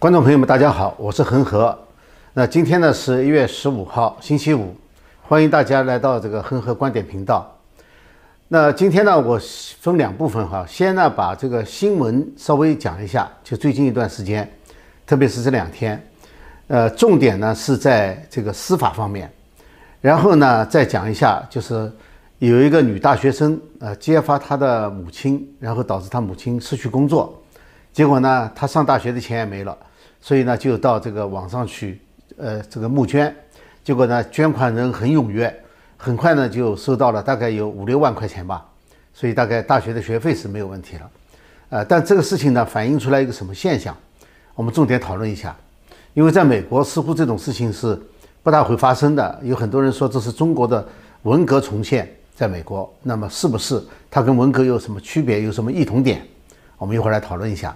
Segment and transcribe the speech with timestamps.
[0.00, 1.78] 观众朋友们，大家好，我是恒河。
[2.32, 4.74] 那今天呢是一月十五号，星期五，
[5.20, 7.54] 欢迎大家来到这个恒河观点频道。
[8.48, 9.38] 那今天呢，我
[9.78, 14.50] 分两部分哈，先呢把这个新闻稍微讲一下，就最近一段时间，
[15.06, 16.02] 特别是这两天，
[16.68, 19.30] 呃，重点呢是在这个司法方面，
[20.00, 21.92] 然后呢再讲一下，就是
[22.38, 27.38] 有一个女大学生呃揭发她的母亲，然后导致她母亲失去工作，
[27.92, 29.76] 结果呢她上大学的钱也没了。
[30.20, 32.00] 所以呢，就到这个网上去，
[32.36, 33.34] 呃，这个募捐，
[33.82, 35.54] 结果呢，捐款人很踊跃，
[35.96, 38.64] 很快呢就收到了大概有五六万块钱吧，
[39.14, 41.10] 所以大概大学的学费是没有问题了，
[41.70, 43.96] 呃，但这个事情呢，反映出来一个什么现象？
[44.54, 45.56] 我们重点讨论一下，
[46.12, 47.98] 因为在美国似乎这种事情是
[48.42, 50.86] 不大会发生的，有很多人说这是中国的
[51.22, 56.20] 文革重现在美国，那么是不是它跟文革有什么区别，有什么异同点？
[56.76, 57.74] 我们一会儿来讨论一下。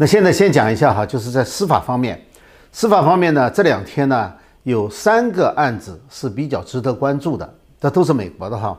[0.00, 2.24] 那现在先讲一下哈，就是在司法方面，
[2.70, 4.32] 司法方面呢，这两天呢
[4.62, 8.78] 有三个案子是比较值得关注的，这都是美国的哈。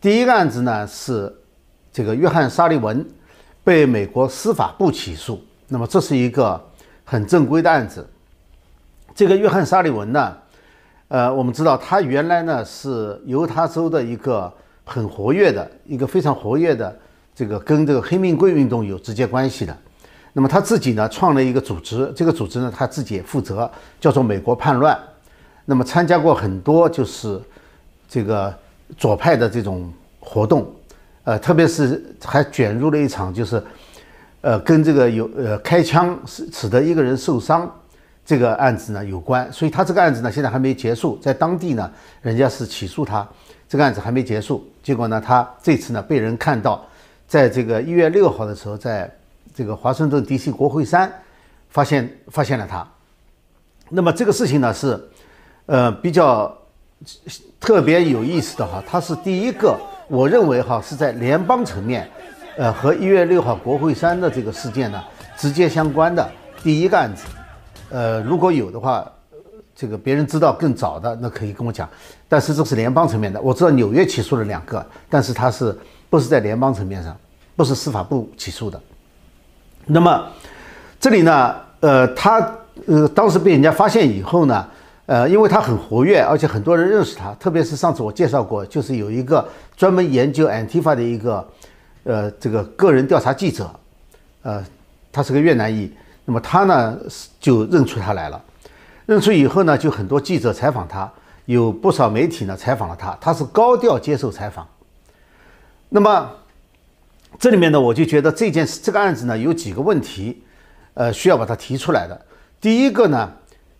[0.00, 1.30] 第一个案子呢是
[1.92, 3.06] 这个约翰·沙利文
[3.62, 6.58] 被美国司法部起诉，那么这是一个
[7.04, 8.08] 很正规的案子。
[9.14, 10.34] 这个约翰·沙利文呢，
[11.08, 14.50] 呃，我们知道他原来呢是犹他州的一个
[14.86, 16.98] 很活跃的一个非常活跃的
[17.34, 19.76] 这个跟这个黑命贵运动有直接关系的。
[20.38, 24.94] 那么他自己呢，创了一个组织，这个组织呢，他自己也负责，叫做美国叛乱。
[25.64, 27.40] 那么参加过很多就是
[28.06, 28.54] 这个
[28.98, 30.70] 左派的这种活动，
[31.24, 33.62] 呃，特别是还卷入了一场就是，
[34.42, 37.74] 呃，跟这个有呃开枪使使得一个人受伤
[38.22, 39.50] 这个案子呢有关。
[39.50, 41.90] 所以他这个案子呢现在还没结束，在当地呢
[42.20, 43.26] 人家是起诉他，
[43.66, 44.62] 这个案子还没结束。
[44.82, 46.84] 结果呢，他这次呢被人看到，
[47.26, 49.10] 在这个一月六号的时候在。
[49.56, 50.52] 这个华盛顿 D.C.
[50.52, 51.10] 国会山
[51.70, 52.86] 发现发现了他，
[53.88, 55.02] 那么这个事情呢是，
[55.64, 56.54] 呃比较
[57.58, 59.74] 特别有意思的哈，他是第一个，
[60.08, 62.06] 我认为哈是在联邦层面，
[62.58, 65.02] 呃和一月六号国会山的这个事件呢
[65.38, 66.30] 直接相关的
[66.62, 67.24] 第一个案子，
[67.88, 69.10] 呃如果有的话，
[69.74, 71.88] 这个别人知道更早的那可以跟我讲，
[72.28, 75.74] 但是这是联邦层面的，我知道纽约起诉了两个，但是他是
[76.10, 77.16] 不是在联邦层面上，
[77.56, 78.78] 不是司法部起诉的。
[79.88, 80.26] 那么，
[80.98, 82.40] 这里呢，呃，他
[82.88, 84.66] 呃当时被人家发现以后呢，
[85.06, 91.48] 呃，因为他很活跃，而且很多人认识他，特别是上次我介绍过，就是有一个专门研究 Antifa 的一个，
[92.02, 93.70] 呃，这个个人调查记者，
[94.42, 94.64] 呃，
[95.12, 95.92] 他是个越南裔，
[96.24, 96.98] 那么他呢
[97.38, 98.42] 就认出他来了，
[99.06, 101.08] 认出以后呢，就很多记者采访他，
[101.44, 104.66] 有不少媒体呢采访了他，他是高调接受采访，
[105.90, 106.28] 那么。
[107.38, 110.42] 这里面呢，我就觉得这件事、这个案子呢，有几个问题，
[110.94, 112.18] 呃，需要把它提出来的。
[112.60, 113.30] 第一个呢，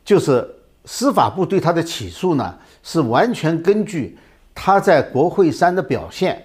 [0.05, 0.47] 就是
[0.85, 4.19] 司法部对他的起诉呢，是完全根据
[4.55, 6.41] 他在国会山的表现，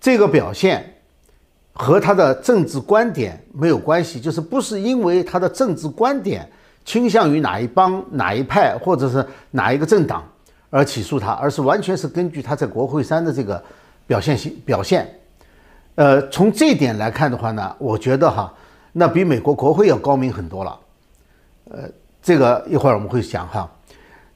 [0.00, 0.94] 这个表现
[1.72, 6.48] 和他的政治观点没有关系，就是不是因为他的政治观点
[6.84, 10.26] 倾向于哪一帮、哪一派，或者是哪一个政党
[10.70, 13.62] 而起诉他，而是完全是根据他在国会山的这个
[14.06, 15.12] 表现性表现。
[15.98, 18.54] 呃，从这点来看的话呢，我觉得哈，
[18.92, 20.78] 那比美国国会要高明很多了。
[21.72, 21.90] 呃，
[22.22, 23.68] 这个一会儿我们会讲哈。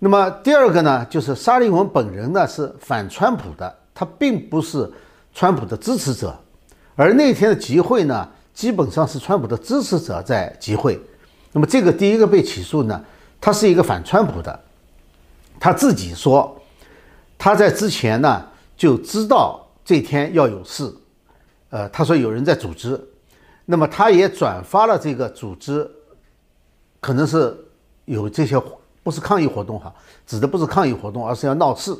[0.00, 4.92] 那么第二个呢，就是沙利文本人呢是反川普的，他并不是
[5.32, 6.36] 川普的支持者。
[6.96, 11.00] 而那天的集会呢，基本上是川普的支持者在集会。
[11.52, 13.00] 那么这个第一个被起诉呢，
[13.40, 14.58] 他是一个反川普的，
[15.60, 16.60] 他自己说
[17.38, 18.44] 他在之前呢
[18.76, 20.92] 就知道这天要有事。
[21.72, 23.00] 呃，他说有人在组织，
[23.64, 25.90] 那么他也转发了这个组织，
[27.00, 27.56] 可能是
[28.04, 28.62] 有这些
[29.02, 29.90] 不是抗议活动哈，
[30.26, 31.96] 指的不是抗议活动，而是要闹事，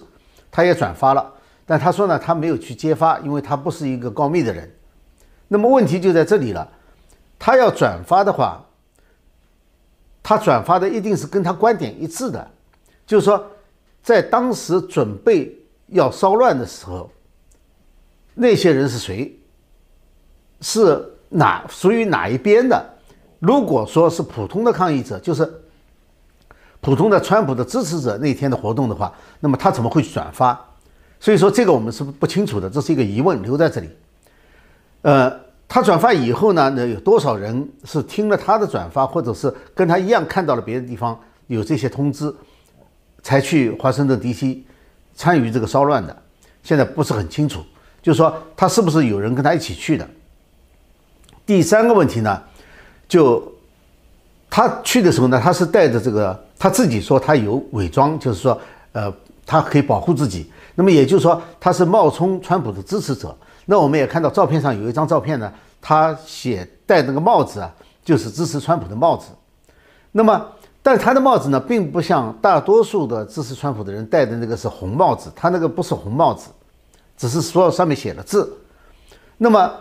[0.50, 1.32] 他也转发了，
[1.64, 4.70] 但他说呢，他没有去揭发，因为他不是一个告密的人。
[5.48, 6.70] 那么问题就在这里了，
[7.38, 8.62] 他要转发的话，
[10.22, 12.46] 他转发的一定是跟他观点一致的，
[13.06, 13.42] 就是说，
[14.02, 17.10] 在当时准备要骚乱的时候，
[18.34, 19.34] 那些人是谁？
[20.62, 22.82] 是哪属于哪一边的？
[23.40, 25.46] 如果说是普通的抗议者，就是
[26.80, 30.58] 普通的川普的支持者那天的活动的话，那么他怎么会转发？
[31.20, 33.90] 所以说这个我们是不清楚的，这是一个疑问留在这里。
[35.02, 35.32] 呃，
[35.68, 41.18] 他转发以后呢，那有多少人是听了他的转发，或者是跟他一样看到了别的地方
[41.48, 42.32] 有这些通知，
[43.22, 44.64] 才去华盛顿 D.C.
[45.14, 46.16] 参与这个骚乱的？
[46.62, 47.60] 现在不是很清楚，
[48.00, 50.08] 就是说他是不是有人跟他一起去的？
[51.44, 52.40] 第三个问题呢，
[53.08, 53.42] 就
[54.48, 58.58] 他去的时候呢，他是带着这个，他自己说他有伪装，就是说，
[58.92, 59.12] 呃，
[59.44, 60.50] 他可以保护自己。
[60.74, 63.36] 那么也就是说，他是冒充川普的支持者。
[63.66, 67.72] 那我们也看到照片上有一张照片呢，他写戴那个帽子啊，
[68.04, 69.28] 就是支持川普的帽子。
[70.10, 70.46] 那么，
[70.82, 76.50] 但他的帽子呢，并不像大多数的支持川普的人戴的那个是红帽子，他那个不是红帽子，
[77.16, 78.52] 只是说上面写了字。
[79.38, 79.72] 那么，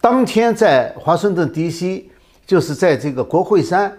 [0.00, 2.10] 当天在华盛顿 D.C.，
[2.46, 3.96] 就是在这个国会山，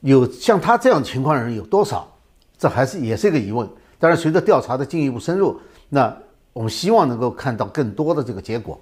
[0.00, 2.10] 有像他这样情况的人有多少？
[2.58, 3.68] 这还是也是一个疑问。
[3.98, 6.16] 但是，随着调查的进一步深入，那
[6.52, 8.80] 我们希望能够看到更多的这个结果。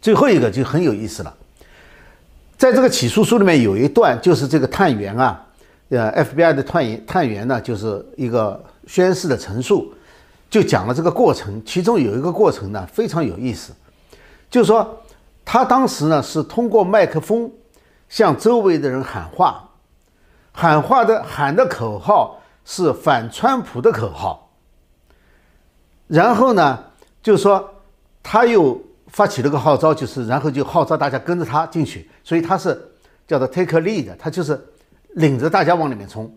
[0.00, 1.34] 最后一个就很有意思了，
[2.58, 5.46] 在这个起诉书里面有一段，就是这个探员啊，
[5.88, 9.92] 呃，FBI 的探员探员呢，就是一个宣誓的陈述，
[10.50, 11.62] 就讲了这个过程。
[11.64, 13.72] 其中有一个过程呢，非常有意思，
[14.50, 15.00] 就是说
[15.46, 17.50] 他当时呢是通过麦克风
[18.10, 19.70] 向周围的人喊话，
[20.52, 24.50] 喊话的喊的口号是反川普的口号，
[26.06, 26.84] 然后呢，
[27.22, 27.82] 就说
[28.22, 28.78] 他又。
[29.08, 32.76] 发起了个号召，就是然后就号召大家跟着他进去，所以他是
[33.26, 34.60] 叫做 take a lead，他就是
[35.14, 36.30] 领着大家往里面冲，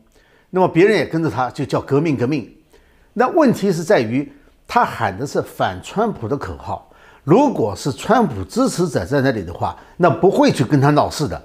[0.52, 2.56] 那么别人也跟着他，就叫革命革命。
[3.12, 4.32] 那问题是在于
[4.68, 6.89] 他喊的是反川普的口号，
[7.30, 11.40] 如果是川普支持者在那里的话，那不会去跟他闹事的。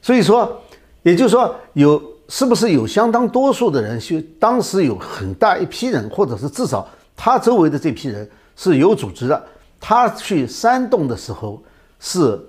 [0.00, 0.58] 所以说，
[1.02, 8.26] 也就是说，有是不是有相当多数的人，就当时有很大一批人，或者是至少他周围的这批人
[8.56, 9.44] 是有组织的。
[9.78, 11.62] 他去煽动的时候
[11.98, 12.40] 是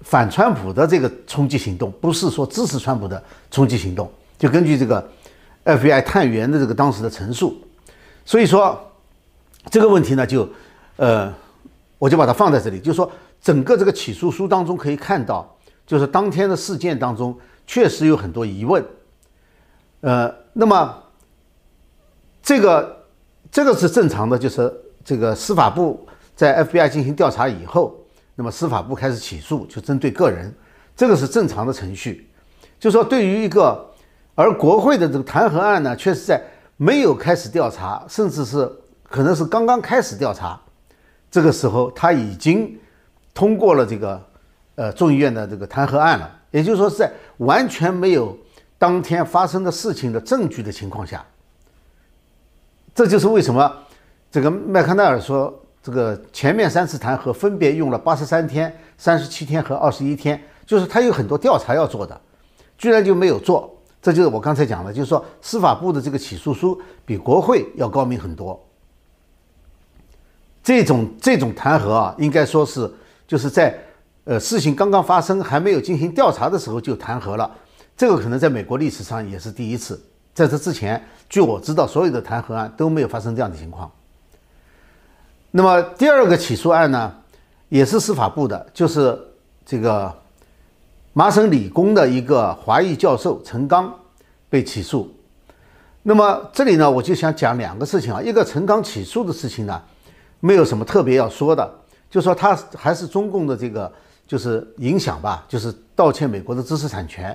[0.00, 4.10] 反川普的这个冲击行动，不是说支持川普的冲击行动。
[4.38, 5.06] 就根据这个
[5.66, 7.54] FBI 探员的这个当时的陈述，
[8.24, 8.78] 所以说
[9.70, 10.48] 这个问题呢，就
[10.96, 11.30] 呃，
[12.04, 13.10] 我就把它放在这里，就是说
[13.40, 15.56] 整个这个起诉书当中可以看到，
[15.86, 17.34] 就是当天的事件当中
[17.66, 18.84] 确实有很多疑问。
[20.02, 20.94] 呃，那么
[22.42, 23.06] 这个
[23.50, 24.70] 这个是正常的，就是
[25.02, 26.06] 这个司法部。
[26.36, 27.96] 在 FBI 进行调查以后，
[28.34, 30.54] 那么司法部开始起诉，就针对个人，
[30.94, 32.28] 这个是正常的程序。
[32.78, 33.82] 就说对于一个，
[34.34, 36.42] 而国会的这个弹劾案呢，却是在
[36.76, 38.70] 没有开始调查，甚至是
[39.08, 40.60] 可能是刚刚开始调查，
[41.34, 42.78] 这个时候他已经
[43.34, 44.24] 通过了这个
[44.76, 46.30] 呃众议院的这个弹劾案了。
[46.52, 48.38] 也就是说，是在完全没有
[48.78, 51.26] 当天发生的事情的证据的情况下，
[52.94, 53.68] 这就是为什么
[54.30, 55.52] 这个麦康奈尔说。
[55.82, 62.18] 这个前面三次弹劾分别用了八十三天、三十七天和二十一天，就是他有很多调查要做的，
[62.78, 63.70] 居然就没有做。
[64.00, 68.58] 这就是我刚才讲的，就是说司法部的这个起诉书比国会要高明很多。
[70.64, 72.90] 这种这种弹劾啊，应该说是
[73.28, 73.78] 就是在
[74.24, 77.48] 呃事情刚刚发生还没有进行调查的时候就弹劾了，
[77.96, 80.02] 这个可能在美国历史上也是第一次。
[80.32, 83.88] 在这之前，据我知道，所有的弹劾案都没有发生这样的情况。
[85.52, 87.14] 那么第二个起诉案呢，
[87.68, 89.16] 也是司法部的，就是
[89.64, 90.12] 这个
[91.12, 93.94] 麻省理工的一个华裔教授陈刚
[94.50, 95.14] 被起诉。
[96.02, 99.80] 那么这里呢，我就想讲两个事情啊，一个陈刚起诉的事情呢，
[100.44, 101.74] 没有什么特别要说的，
[102.10, 103.90] 就说他还是中共的这个
[104.26, 107.34] 就是影响吧，就是盗窃美国的知识产权。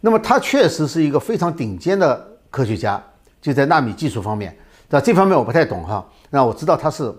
[0.00, 3.02] 那么他确实是一个非常顶尖的科学家，
[3.40, 4.54] 就在纳米技术方面。
[4.90, 7.14] 那这方面我不太懂哈，那我知道他是。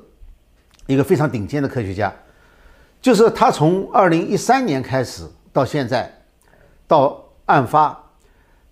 [0.86, 2.10] 一个非常顶尖的科学家，
[3.02, 6.10] 就是他从二零一三年开始到现在，
[6.88, 8.06] 到案发，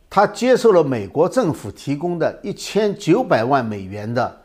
[0.09, 4.41] 他接受了美国政府提供的一千九百万美元的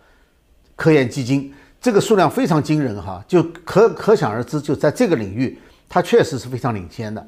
[0.74, 5.58] 科研基金，这个数量非常惊人哈，就可可想而知，就在这个领域，
[5.88, 7.26] 他确实是非常领先的，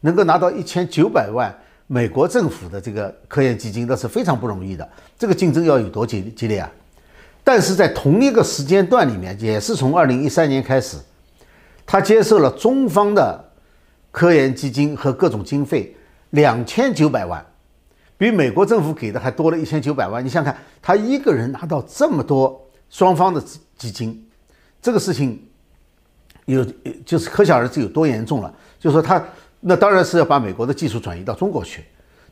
[0.00, 1.54] 能够拿到一千九百万
[1.86, 4.88] 美国政府的这个科研基金，那是非常不容易的，
[5.18, 6.70] 这个竞争要有多激激烈啊！
[7.44, 10.96] 但是在同一个时间段里面，也是从二零一三年开始，
[11.84, 13.44] 他接受了中方的
[14.10, 15.94] 科研基金和各种经费
[16.30, 17.44] 两千九百万，
[18.16, 20.24] 比美国政府给的还多了一千九百万。
[20.24, 23.42] 你想想看，他一个人拿到这么多双方的
[23.78, 24.28] 基金，
[24.82, 25.42] 这个事情
[26.44, 26.64] 有
[27.06, 28.52] 就是可想而知有多严重了。
[28.78, 29.22] 就是说他
[29.60, 31.84] 那当然是要把美国的技术转移到中国去，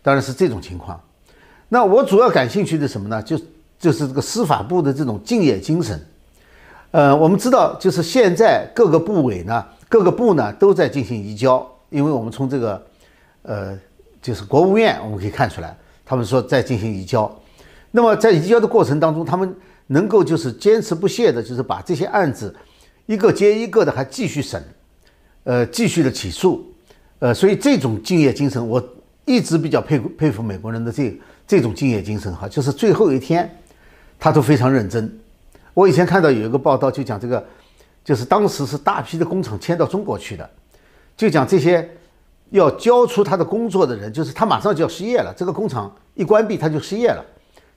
[0.02, 1.00] 当然是这种情况。
[1.68, 3.22] 那我主要感兴趣的什么呢？
[3.22, 3.38] 就
[3.78, 6.04] 就是这个司法部的这种敬业精神，
[6.90, 12.86] 呃，我们知道，就是现在各个部委呢，各个部呢都在进行移交，因为我们从这个，
[13.42, 13.78] 呃，
[14.20, 17.30] 就是国务院我们可以看出来，他们说在进行移交。
[17.90, 19.54] 那么在移交的过程当中，他们
[19.88, 22.54] 能够就是坚持不懈的，就是把这些案子
[23.06, 24.62] 一个接一个的还继续审，
[25.44, 26.64] 呃，继续的起诉，
[27.18, 28.82] 呃，所以这种敬业精神，我
[29.24, 33.50] 一直比较佩佩服美国人的这这种敬业精神哈，就是最后一天，
[34.18, 35.18] 他都非常认真。
[35.74, 37.44] 我以前看到有一个报道，就讲这个，
[38.04, 40.48] 就是当时是大批的工厂迁到中国去的，
[41.16, 41.88] 就讲这些
[42.50, 47.24] 要交出他的工作的人，就是他马上就要失业了，这个工厂一关闭他就失业了，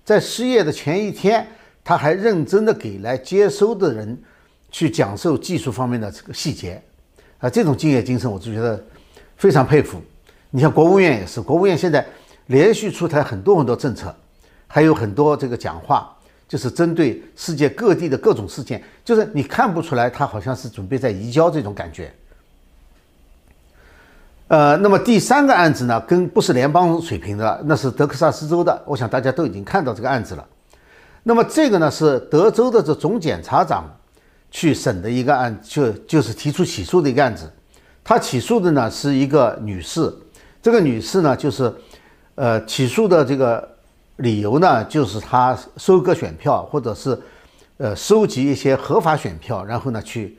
[0.04, 1.46] 在失业的前一天，
[1.84, 4.18] 他还认真的给来接收的人
[4.72, 6.82] 去讲授技术方面的这个细节，
[7.40, 8.84] 啊，这种敬业精神我就觉得
[9.38, 10.02] 非常佩服。
[10.50, 12.06] 你像国务院也是，国务院现在
[12.48, 14.16] 连续出台很多很多政策，
[14.68, 16.16] 还有很多这个讲话。
[16.48, 22.14] 就是针对世界各地的各种事件，就是你看不出来他好像是准备在移交这种感觉。
[24.50, 30.46] 呃，那么第三个案子呢，跟不是联邦水平的，那是德克萨斯州的，我想大家都已经看到这个案子了。
[31.24, 33.86] 那么这个呢是德州的这总检察长
[34.50, 37.52] 去审的一个案，就就是提出起诉的一个案子。
[38.04, 40.14] 他起诉的呢是一个女士，
[40.62, 41.74] 这个女士呢就是
[42.36, 43.70] 呃起诉的这个。
[44.18, 47.20] 理由呢，就是他收割选票，或者是，
[47.78, 50.38] 呃，收集一些合法选票，然后呢去，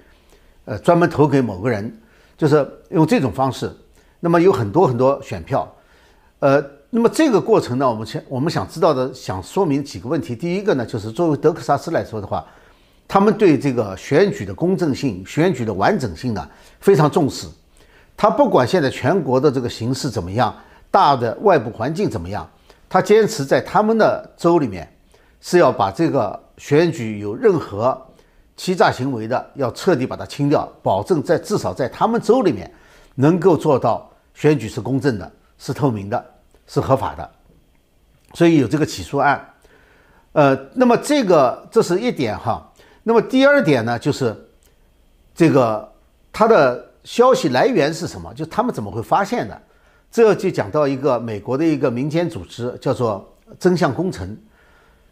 [0.67, 1.93] 呃，专门投给某个人，
[2.39, 3.69] 就是用这种方式。
[4.21, 5.75] 那么有很多很多选票，
[6.39, 10.37] 呃，那么这个过程呢，我们先我们想知道的，想说明几个问题。
[10.37, 12.45] 第一个呢，就是作为德克萨斯来说的话，
[13.09, 16.47] 他们对这个选举的公正性、选举的完整性呢
[16.81, 17.47] 非常重视。
[18.15, 20.55] 他不管现在全国的这个形势怎么样，
[20.91, 22.47] 大的外部环境怎么样。
[22.91, 24.87] 他坚持在他们的州里面
[25.41, 27.99] 是要把这个选举有任何
[28.55, 32.71] 欺诈行为的，要彻底把它清掉，保证在至少在他们州里面
[33.15, 36.23] 能够做到选举是公正的、是透明的、
[36.73, 37.31] 是合法的。
[38.33, 39.47] 所以有这个起诉案。
[40.33, 42.73] 呃，那么这个这是一点哈。
[43.03, 44.35] 那么第二点呢，就是
[45.35, 45.93] 这个
[46.33, 48.33] 他的消息来源是什么？
[48.33, 49.61] 就他们怎么会发现的？
[50.11, 54.35] 这就讲到一个美国的一个民间组织，叫做真相工程，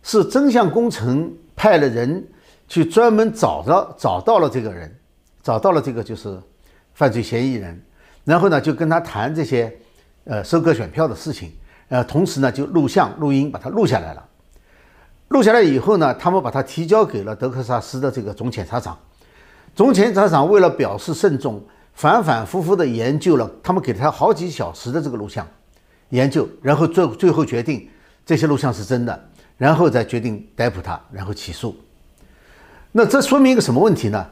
[0.03, 2.27] 是真相工程派了人
[2.69, 4.95] 去专门找着找到了这个人，
[5.43, 6.41] 找到了这个就是
[6.95, 7.83] 犯罪嫌疑人，
[8.25, 9.75] 然后呢就跟他谈这些
[10.31, 11.53] 呃收割选票的事情，
[11.89, 14.25] 呃同时呢就录像录音把它录下来了，
[15.29, 18.97] 录下来以后呢，他们把它提交给了德克萨斯的这个总检察长，
[19.75, 21.61] 总检察长为了表示慎重。
[21.93, 25.47] 反反复复的研究了，他们给他好几小时的这个录像
[26.11, 27.87] 研究，然后最最后决定
[28.25, 31.77] 这些录像是真的，然后再决定逮捕他，然后起诉。
[32.93, 34.25] 那这说明一个什么问题呢？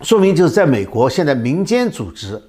[0.00, 2.40] 说明就是在美国现在民间组织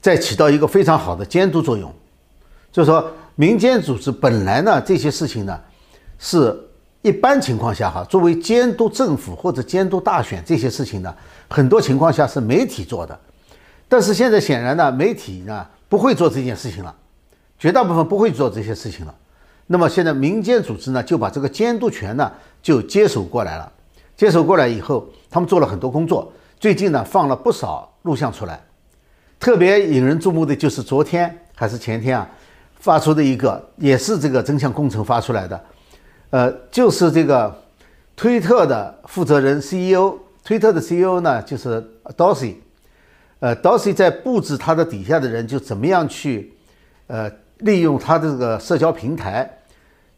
[0.00, 1.92] 在起到一个非常好的监督作用，
[2.72, 5.60] 就是说民间组织本来呢这些事情呢
[6.18, 6.58] 是
[7.02, 11.14] 一般情况下哈，作为监督政府或者监督大选这些事情呢，
[11.48, 13.18] 很多情况下是媒体做的。
[13.88, 16.94] 但是现在显然呢，媒体呢不会做这件事情了，
[17.58, 19.14] 绝大部分不会做这些事情了。
[19.66, 22.30] 那么现在民间组织呢就把这个监督权呢
[22.62, 23.72] 就接手过来了。
[24.16, 26.30] 接手过来以后，他们做了很多工作。
[26.58, 28.60] 最近呢放了不少录像出来，
[29.40, 32.28] 特别引人注目的就是昨天还是前天啊
[32.78, 35.58] 发出的一个，也是这个真相工程发出来的。
[36.28, 37.52] 呃，就是这个
[38.14, 41.82] 推特的负责人 CEO，推特的 CEO 呢就是
[42.16, 42.56] Dorsey。
[43.38, 46.52] 呃，Dorsey 在布置他的底下的人就怎么样去，
[47.06, 47.30] 呃，
[47.60, 49.50] 利用他的这个社交平台，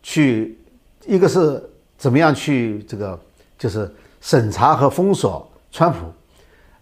[0.03, 0.59] 去
[1.07, 1.63] 一个是
[1.97, 3.19] 怎么样去这个
[3.57, 3.89] 就是
[4.21, 5.99] 审查和封锁川普，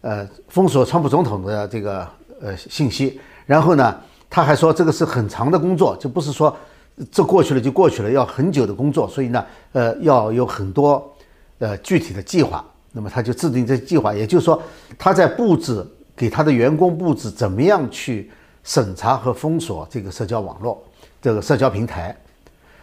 [0.00, 2.08] 呃，封锁川普总统的这个
[2.40, 3.20] 呃信息。
[3.46, 6.56] 然后呢，他还说这个是很长的工作，就不是说
[7.10, 9.08] 这过去了就过去了，要很久的工作。
[9.08, 11.14] 所以呢，呃，要有很多
[11.58, 12.64] 呃具体的计划。
[12.92, 14.60] 那么他就制定这计划，也就是说
[14.98, 15.86] 他在布置。
[16.16, 18.30] 给他的员工布置怎么样去
[18.62, 20.84] 审查和封锁这个社交网络、
[21.22, 22.14] 这个社交平台？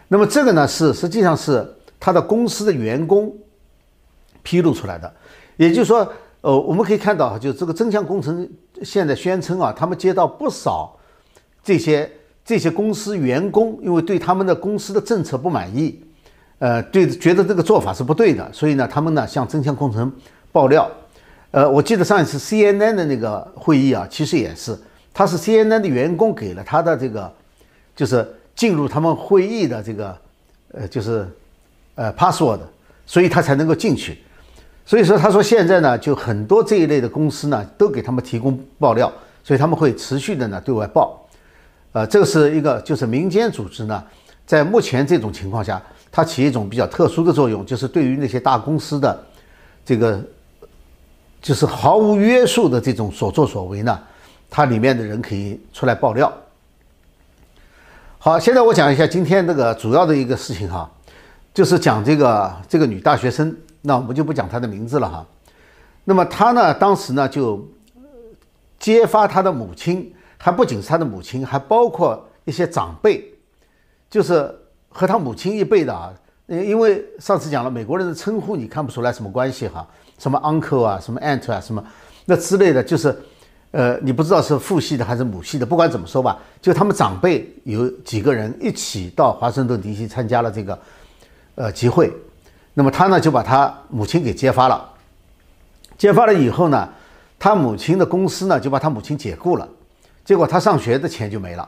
[0.07, 3.31] 那么这个呢是实际上是他的公司的员工
[4.41, 5.13] 披露出来的。
[5.55, 6.11] 也就是说，
[6.41, 8.49] 呃，我们可以看到，就这个真相工程
[8.83, 10.97] 现在宣称啊，他们接到不少
[11.63, 12.09] 这些
[12.45, 15.99] 这些公司员工，因为对他们的公司的政策不满意，
[16.59, 20.11] 呃，对觉得这个做法是不对的，所以呢，他们呢向真相工程
[20.51, 20.89] 爆料。
[21.51, 24.77] 呃，我记得上一次 CNN 的那个会议啊，其实也是，
[25.13, 27.31] 他是 CNN 的员工给了他的这个，
[27.95, 30.17] 就是进入他们会议的这个，
[30.73, 31.27] 呃，就是
[31.95, 32.59] 呃 password，
[33.05, 34.19] 所以他才能够进去。
[34.87, 39.11] 所以说，他说现在呢，就很多这一类的公司呢，都给他们提供爆料，
[39.43, 41.27] 所以他们会持续的呢对外报。
[41.91, 44.01] 呃，这个是一个，就是民间组织呢，
[44.45, 45.79] 在目前这种情况下，
[46.09, 49.23] 它起一种比较特殊的作用，就是对于那些大公司的
[49.85, 50.19] 这个。
[51.39, 53.97] 就是毫无约束的这种所作所为呢，
[54.49, 56.33] 它里面的人可以出来爆料。
[58.17, 60.89] 好，现在我讲一下今天这个主要的一个事情哈，
[61.53, 63.55] 就是讲这个这个女大学生，
[63.87, 65.25] 那我们就不讲他的名字了哈。
[66.03, 67.65] 那么他呢，当时呢就
[68.77, 73.23] 揭发他的母亲，还不仅是他的母亲，还包括一些长辈，
[74.09, 74.53] 就是
[74.89, 76.13] 和他母亲一辈的啊。
[76.47, 81.81] 因为上次讲了，美国人的称呼你看不出来什么关系哈，什么 uncle 啊，什么 aunt 啊，什么
[82.25, 83.17] 那之类的，就是。
[83.71, 90.07] 呃，你不知道是父系的还是母系的，不管怎么说吧，就他们长辈有几个人一起到华盛顿 D.C.
[90.07, 90.79] 参加了这个
[91.55, 92.11] 呃集会，
[92.77, 94.87] 那么他呢就把他母亲给揭发了，
[95.97, 96.87] 揭发了以后呢，
[97.39, 99.67] 他母亲的公司呢就把他母亲解雇了，
[100.23, 101.67] 结果他上学的钱就没了，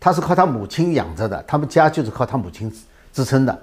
[0.00, 2.74] 他是靠他母亲养着的，他们家就是靠他母亲
[3.12, 3.58] 支撑的，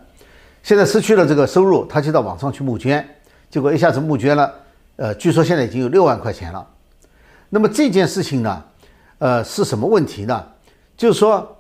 [0.62, 3.04] 现在失去了这个收入，他就到网上去募捐，
[3.50, 4.54] 结果一下子募捐了，
[4.98, 6.64] 呃，据说现在已经有六万块钱了。
[7.50, 8.64] 那么这件事情呢，
[9.18, 10.46] 呃，是什么问题呢？
[10.96, 11.58] 就是说，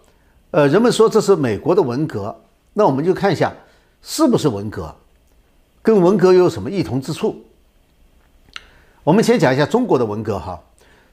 [0.51, 2.39] 呃，人们说这是美国的文革，
[2.74, 3.51] 那我们就看一下
[4.03, 4.94] 是不是文革，
[5.86, 7.39] 跟文革有什么异同之处。
[9.04, 10.60] 我们先讲一下中国的文革哈。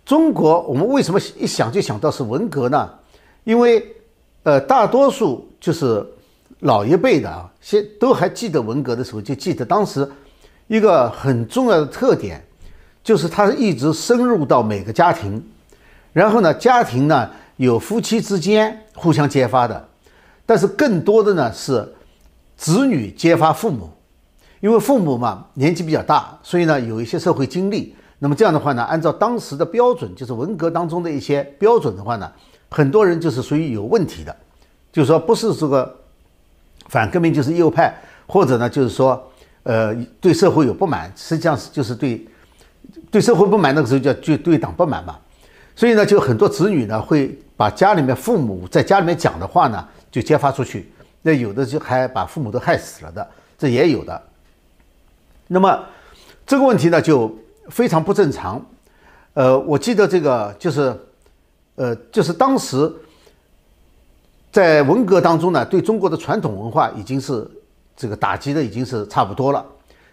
[0.02, 2.90] 中国我们为什么一想就想到是文革呢？
[3.44, 3.86] 因为，
[4.44, 6.02] 呃，大多数就是
[6.60, 10.10] 老一辈的啊，先都还记得文革的时候，就记得当时
[10.68, 12.42] 一个很重要的特点。
[13.04, 15.44] 就是他一直深入到每个家庭，
[16.12, 19.88] 然后呢，家庭呢有夫妻之间互相揭发的，
[20.46, 21.92] 但是更多的呢是
[22.56, 23.90] 子女揭发父母，
[24.62, 27.94] 因为父母嘛年纪比较大，所以呢有一些社会经历。
[28.20, 32.30] 那么这样的话呢，按照当时的标准，就是文革当中的一些标准的话呢，
[32.70, 34.34] 很多人就是属于有问题的，
[34.92, 35.92] 就是说不是这个
[36.86, 37.92] 反革命就是右派，
[38.26, 39.20] 或者呢就是说
[39.64, 42.26] 呃对社会有不满，实际上是就是对。
[43.10, 45.16] 对社会不满，那个时候叫就对党不满嘛，
[45.76, 50.90] 所以呢，就很多子女呢会把家里面父母在家里面讲的话呢就揭发出去，
[51.22, 54.20] 那有的就还把父母都害死了的，这也有的。
[55.48, 55.84] 那么
[56.46, 57.34] 这个问题呢就
[57.68, 58.64] 非常不正常。
[59.34, 60.94] 呃，我记得这个就是，
[61.74, 62.92] 呃，就是当时
[64.50, 67.48] 在文革当中呢，对中国的传统文化已经是
[67.96, 69.64] 这个打击的已经是差不多了。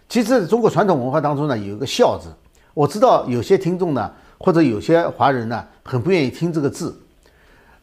[0.08, 2.28] 其实中国传统文化当中呢有一个孝字。
[2.72, 6.96] 我知道有些听众呢，或者有些华人呢，很不愿意听这个字。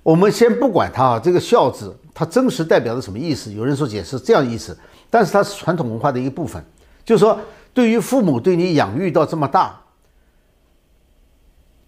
[0.01, 3.51] 我们先不管它啊，这个“孝”字，它真实代表的什么意思？
[3.51, 4.75] 有人说解释这样意思，
[5.09, 6.63] 但是它是传统文化的一部分，
[7.07, 7.39] 就是说，
[7.73, 9.79] 对于父母对你养育到这么大，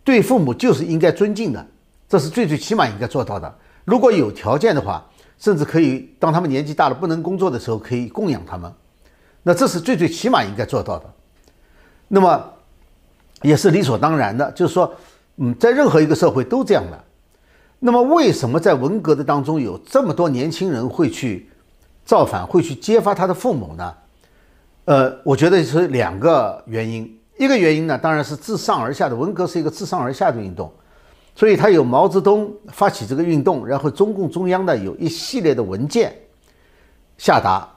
[0.05, 1.67] 对父母就是应该尊敬的，
[2.07, 3.53] 这是最最起码应该做到的。
[3.83, 5.05] 如果有条件的话，
[5.37, 8.73] 甚至可以当他们年纪大了不能工作的时候，可以供养他们，
[9.43, 11.13] 那这是最最起码应该做到的。
[12.07, 12.53] 那么。
[13.41, 14.93] 也是理所当然的，就是说，
[15.37, 17.03] 嗯，在任何一个社会都这样的。
[17.79, 21.49] 那么，为什么在文革的当中有这么多年轻人会去
[22.03, 23.95] 造反，会去揭发他的父母呢？
[24.85, 27.19] 呃，我觉得是两个原因。
[27.37, 30.71] 一个原因呢，当然是自上而下的，文革是一个自上而下的运动，
[31.35, 36.13] 所以他有毛泽东发起这个运动，然后中共中央呢有一系列的文件
[37.17, 37.67] 下达，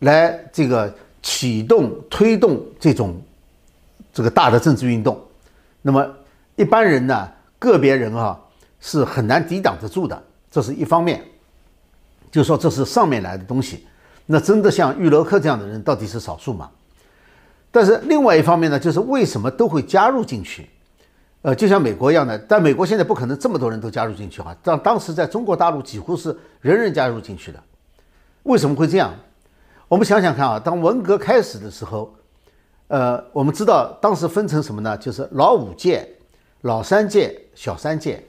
[0.00, 3.20] 来这个启动推动这种。
[4.10, 5.16] 这个大的政治运动，
[5.80, 6.04] 那么
[6.56, 8.36] 一般人呢，个别人啊
[8.80, 10.20] 是很难抵挡得住的，
[10.50, 11.22] 这是一方面。
[12.28, 13.86] 就说这是上面来的东西，
[14.30, 16.70] 那真的像玉楼克这样的人到底是少数吗？
[17.70, 20.68] 但是另外一方面呢，就是为什么都会加入进去？
[21.42, 24.54] 呃，就像美国一样的，但美国现在不可能这么多人都加入进去哈。
[24.62, 27.58] 当当时在中国大陆几乎是人人加入进去的，
[28.42, 29.12] 为什么会这样？
[29.88, 32.14] 我们想想看啊，当文革开始的时候。
[32.90, 34.96] 呃，我们知道当时分成什么呢？
[34.96, 36.08] 就是老五届、
[36.62, 38.24] 老三届、小三届，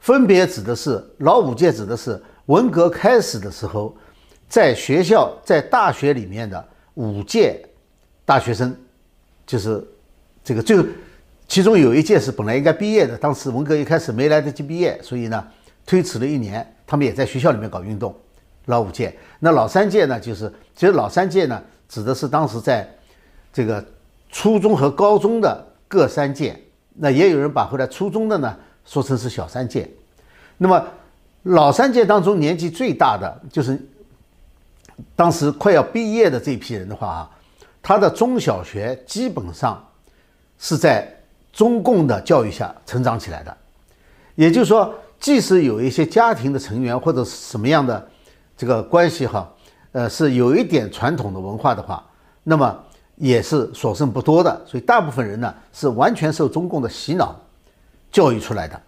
[0.00, 3.96] 分别指的是老五届指的是文革开始的时候，
[4.48, 7.60] 在学校在大学里面的五届
[8.24, 8.74] 大学生，
[9.46, 9.86] 就是
[10.42, 10.84] 这个就
[11.46, 15.46] 其中有一届是本来应该毕业的，当时文革一开始没来得及毕业，所以呢
[15.86, 18.14] 推迟了一年，他们也在学校里面搞运动。
[18.66, 20.20] 老五届，那老三届呢？
[20.20, 22.88] 就是其实老三届呢指的是当时在。
[23.50, 23.84] 这个
[24.30, 26.54] 初中和高中的各三届，
[26.94, 29.88] 那也有人把后来初中的呢说成是小三届。
[30.58, 30.86] 那么
[31.44, 33.80] 老三届当中年纪最大的就是
[35.14, 37.30] 当时快要毕业的这批人的话啊，
[37.82, 39.82] 他的中小学基本上
[40.58, 41.08] 是在
[41.52, 43.56] 中共的教育下成长起来的。
[44.34, 48.08] 也就是说，即使有一些家庭的成员或者是什么样的
[48.56, 49.50] 这个关系哈，
[49.92, 52.04] 呃，是有一点传统的文化的话，
[52.44, 52.84] 那么。
[53.20, 57.34] 也是所剩不多的，所以大部分人呢是完全受中共的洗脑，
[58.12, 58.80] 教育出来的，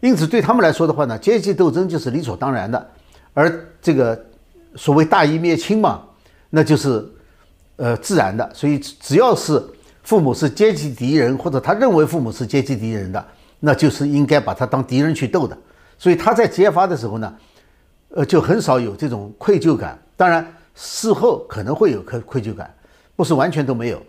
[0.00, 2.90] 因此对他们来说的话呢，阶级斗争就是理所当然的，
[3.32, 4.20] 而这个
[4.76, 6.02] 所谓大义灭亲嘛，
[6.50, 7.04] 那就是
[7.76, 8.50] 呃自然的。
[8.54, 9.62] 所以只要是
[10.02, 13.24] 父母是阶级敌人，或者他认为父母是阶级敌人的，
[13.60, 15.56] 那就是应该把他当敌人去斗的。
[15.98, 17.34] 所以他在揭发的时候呢，
[18.08, 19.96] 呃，就很少有这种愧疚感。
[20.16, 22.72] 当然事后可能会有愧愧疚感，
[23.14, 24.02] 不是完全都没有。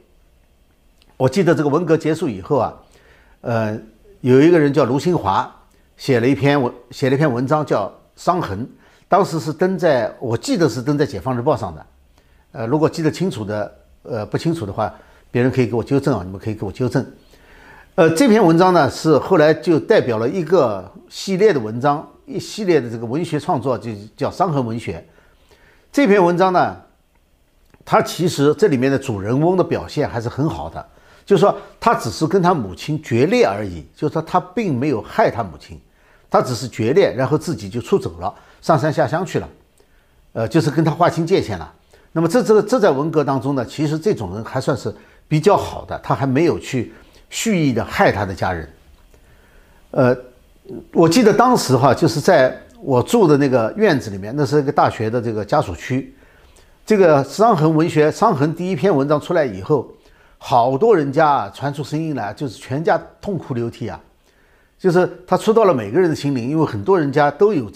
[1.18, 2.74] 我记得这个文革结束以后啊，
[3.42, 3.80] 呃，
[4.22, 5.54] 有一个人叫卢新华，
[5.98, 8.66] 写了一篇文，写了一篇文章叫《伤痕》，
[9.14, 11.86] 当时是登在，我记得是登在《解放日报》上的。
[12.52, 14.92] 呃，如果记得清楚的，呃，不清楚的话，
[15.30, 17.06] 别人可以给我纠正啊，你们可以给我纠正。
[17.94, 25.08] 呃，这篇文章呢，是后来就代表了一个系列的文章，一系列的这个文学创作，就叫伤痕文学。
[25.92, 26.76] 这篇文章呢，
[27.86, 30.84] 它其实这里面的主人翁的表现还是很好的。
[31.24, 33.86] 就是说，他只是跟他母亲决裂而已。
[33.96, 35.80] 就是说，他并没有害他母亲，
[36.32, 39.50] 他只是决裂，然后自己就出走了，上山下乡去了。
[40.32, 41.72] 呃，就是跟他划清界限了。
[42.14, 44.92] 那么，这这这在文革当中呢，其实这种人还算是
[45.28, 46.92] 比较好的，他还没有去
[47.30, 48.68] 蓄意的害他的家人。
[49.92, 50.18] 呃，
[50.94, 56.16] 我记得当时哈，就是在我住的那个院子里面，那是一个大学的这个家属区。
[56.86, 59.88] 这个伤痕文学，伤痕第一篇文章出来以后。
[60.46, 63.98] 好多人家传出声音来，就是全家痛哭流涕啊，
[64.78, 67.72] 就是他触到了每个人的心灵，因为很多人家都有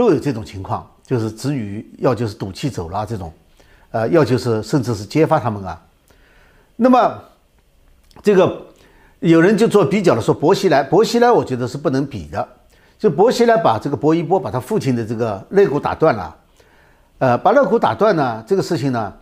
[0.00, 3.30] 都有这种情况，就是子女要就是赌气走了这种，
[3.90, 5.78] 呃，要就是甚至是揭发他们啊。
[6.74, 7.22] 那么
[8.22, 8.66] 这个
[9.18, 12.48] 有人就做比较了，说薄熙来，薄熙来我觉得是不能比的，
[12.98, 16.34] 就薄熙来把这个薄一波把他父亲的这个肋骨打断了，
[17.18, 19.12] 呃，把肋骨打断呢，这个事情呢，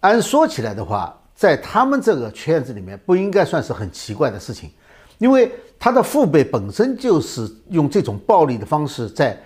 [0.00, 1.16] 按说起来的话。
[1.34, 4.70] 在他们这个圈子里面，不应该算是很奇怪的事情，
[5.18, 9.36] 因为他的父辈本身就是用这种暴力的方式在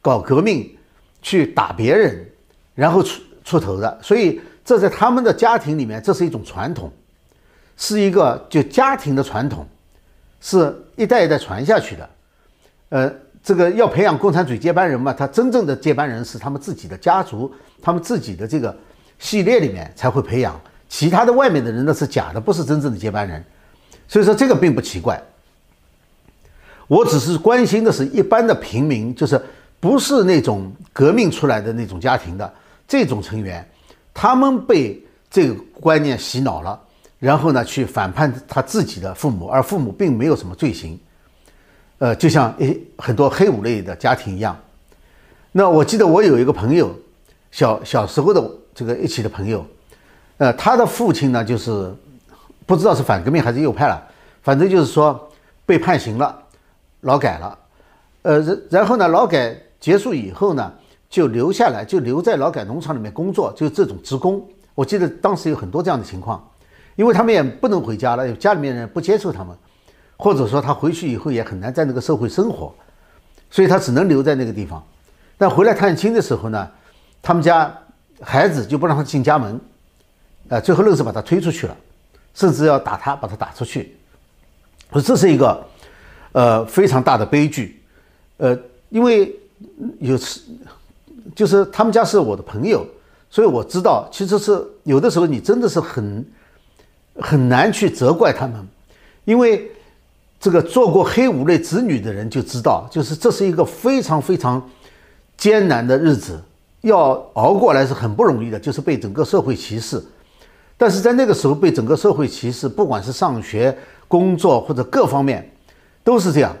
[0.00, 0.76] 搞革命，
[1.20, 2.26] 去打别人，
[2.74, 6.92] 然后出出头的，所以这在他们的家庭里面，这是一种传统，
[7.76, 9.66] 是一个就家庭的传统，
[10.40, 12.10] 是一代一代传下去的。
[12.90, 18.74] 呃，这个要培养共产主义接班人嘛，他真正的接班人是他们自己的家族，他们自己的这个
[19.18, 20.58] 系列里面才会培养。
[20.88, 23.44] 其他的外面的人那是假的，不是真正的接班人，
[24.06, 25.20] 所以说这个并不奇怪。
[26.86, 29.38] 我只是关心的是一般的平民，就是
[29.80, 32.52] 不是那种革命出来的那种家庭的
[32.86, 33.66] 这种成员，
[34.12, 36.80] 他们被这个观念洗脑了，
[37.18, 40.98] 然后呢去反叛他自己的父母，而父母并没有什么罪行，
[41.98, 44.56] 呃，就像一很多黑五类的家庭一样。
[45.52, 46.94] 那我记得我有一个朋友，
[47.50, 49.64] 小小时候的这个一起的朋友。
[50.38, 51.92] 呃，他的父亲呢，就是
[52.64, 54.00] 不知道是反革命还是右派了，
[54.42, 55.28] 反正就是说
[55.66, 56.36] 被判刑了，
[57.00, 57.58] 劳改了。
[58.22, 60.72] 呃，然然后呢，劳改结束以后呢，
[61.08, 64.46] 就留下来，就留在劳改农场里面工作，就这种职工。
[64.74, 66.46] 我记得当时有很多这样的情况，
[66.96, 69.56] 因为他们也不能回家了，家里面人不接受他们，
[70.16, 72.74] 或者说他回去以后也很难在那个社会生活，
[73.50, 74.84] 所以他只能留在那个地方。
[75.36, 76.68] 但回来探亲的时候呢，
[77.22, 77.72] 他们家
[78.20, 79.60] 孩子就不让他进家门。
[80.48, 81.76] 呃，最后愣是把他推出去了，
[82.34, 83.96] 甚至要打他，把他打出去。
[84.92, 85.62] 说这是一个，
[86.32, 87.82] 呃，非常大的悲剧。
[88.38, 89.34] 呃，因为
[90.00, 90.40] 有次，
[91.34, 92.86] 就是他们家是我的朋友，
[93.30, 96.24] 所以我知道，其实是有的时候你真的是很
[97.20, 98.66] 很难去责怪他们，
[99.24, 99.70] 因为
[100.40, 104.62] 这个做过黑五类子女的人就知道，就是这是一个非常非常
[105.36, 106.40] 艰难的日子，
[106.82, 110.02] 要熬过来是很不容易的，就是被整个社会歧视。
[110.76, 115.50] 但是在那个时候被整个社会歧视，不管是上学、工作或者各方面，
[116.04, 116.56] 都是这样。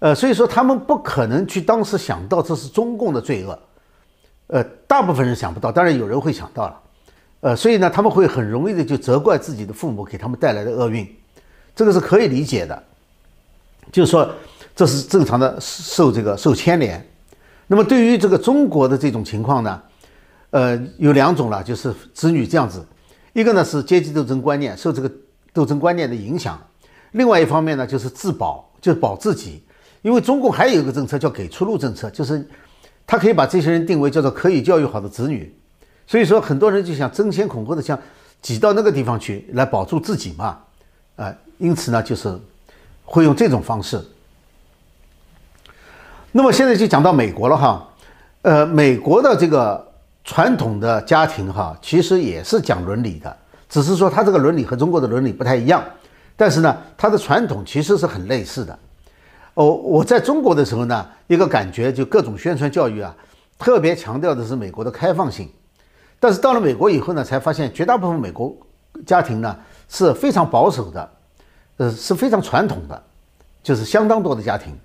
[0.00, 3.58] 呃，所以说他们不可能去当时想到这是中共的罪恶。
[4.46, 6.80] 呃，大部分人想不到，当然有人会想到了。
[7.40, 11.06] 呃，所以呢，他们会很容易的就责怪自己的父母给他们带来的厄运，
[11.76, 12.82] 这个是可以理解的。
[13.92, 14.28] 就是说，
[14.74, 17.06] 这是正常的受这个受牵连。
[17.66, 19.82] 那么对于这个中国的这种情况呢，
[20.50, 22.84] 呃，有两种了，就是子女这样子。
[23.34, 25.10] 一个呢是阶级斗争观念受这个
[25.52, 26.58] 斗争观念的影响，
[27.12, 29.62] 另外一方面呢就是自保，就是保自己。
[30.02, 32.46] 因为中共还有一个政策叫给出路政策，就是
[33.06, 35.54] 他可以把这些人定为叫做可以教育好的子女，
[36.06, 37.98] 所以说很多人就想争先恐后的想
[38.40, 40.58] 挤到那个地方去来保住自己嘛，
[41.16, 42.38] 啊，因此呢就是
[43.04, 44.02] 会用这种方式。
[46.32, 47.88] 那么现在就讲到美国了哈，
[48.42, 49.86] 呃，美国的这个。
[50.24, 53.34] 传统的家庭哈，其实也是讲伦理的，
[53.66, 55.82] 只是说他这个伦理和中国的伦理不太一样。
[56.36, 58.78] 但是呢，它的传统其实是很类似的。
[59.58, 63.12] 哦，我在中国的时候呢，一个感觉就各种宣传教育啊，
[63.58, 65.50] 特别强调的是美国的开放性。
[66.20, 68.56] 但是到了美国以后呢，才发现绝大部分美国
[69.04, 71.10] 家庭呢是非常保守的，
[71.78, 73.02] 呃，是非常传统的，
[73.60, 74.78] 就是相当多的家庭。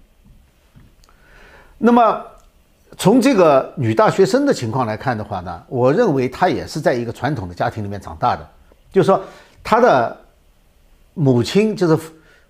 [1.77, 2.19] 那么
[2.97, 8.49] 从这个女大学生的情况来看的话呢，我认为她也是在一个传统的家庭里面长大的，
[8.91, 9.23] 就是说
[9.63, 10.17] 她的
[11.13, 11.95] 母亲就是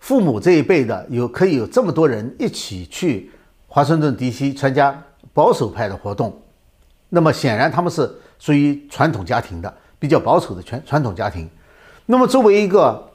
[0.04, 3.32] 父母这一辈的有可以有这么多人一起去
[3.70, 4.54] 华盛顿 D.C.
[4.54, 6.42] 参加保守派的活动，
[7.08, 8.13] 那么显然他们是。
[8.38, 11.50] 属于传统家庭的比较保守的传传统家庭，
[12.06, 13.10] 那么作为一个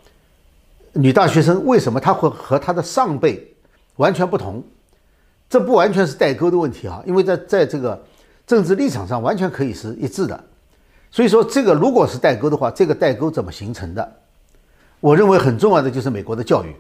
[0.94, 3.54] 女大学生，为什么她会和她的上辈
[3.96, 4.64] 完全不同？
[5.50, 8.02] 这不完全是代沟的问题啊，因为在在这个
[8.46, 10.42] 政治立场上完全可以是一致的。
[11.10, 14.16] 所以说，这个如果是代沟的话，这个代沟怎么形成的？
[15.00, 16.74] 我认为很重要的就是美国的教育。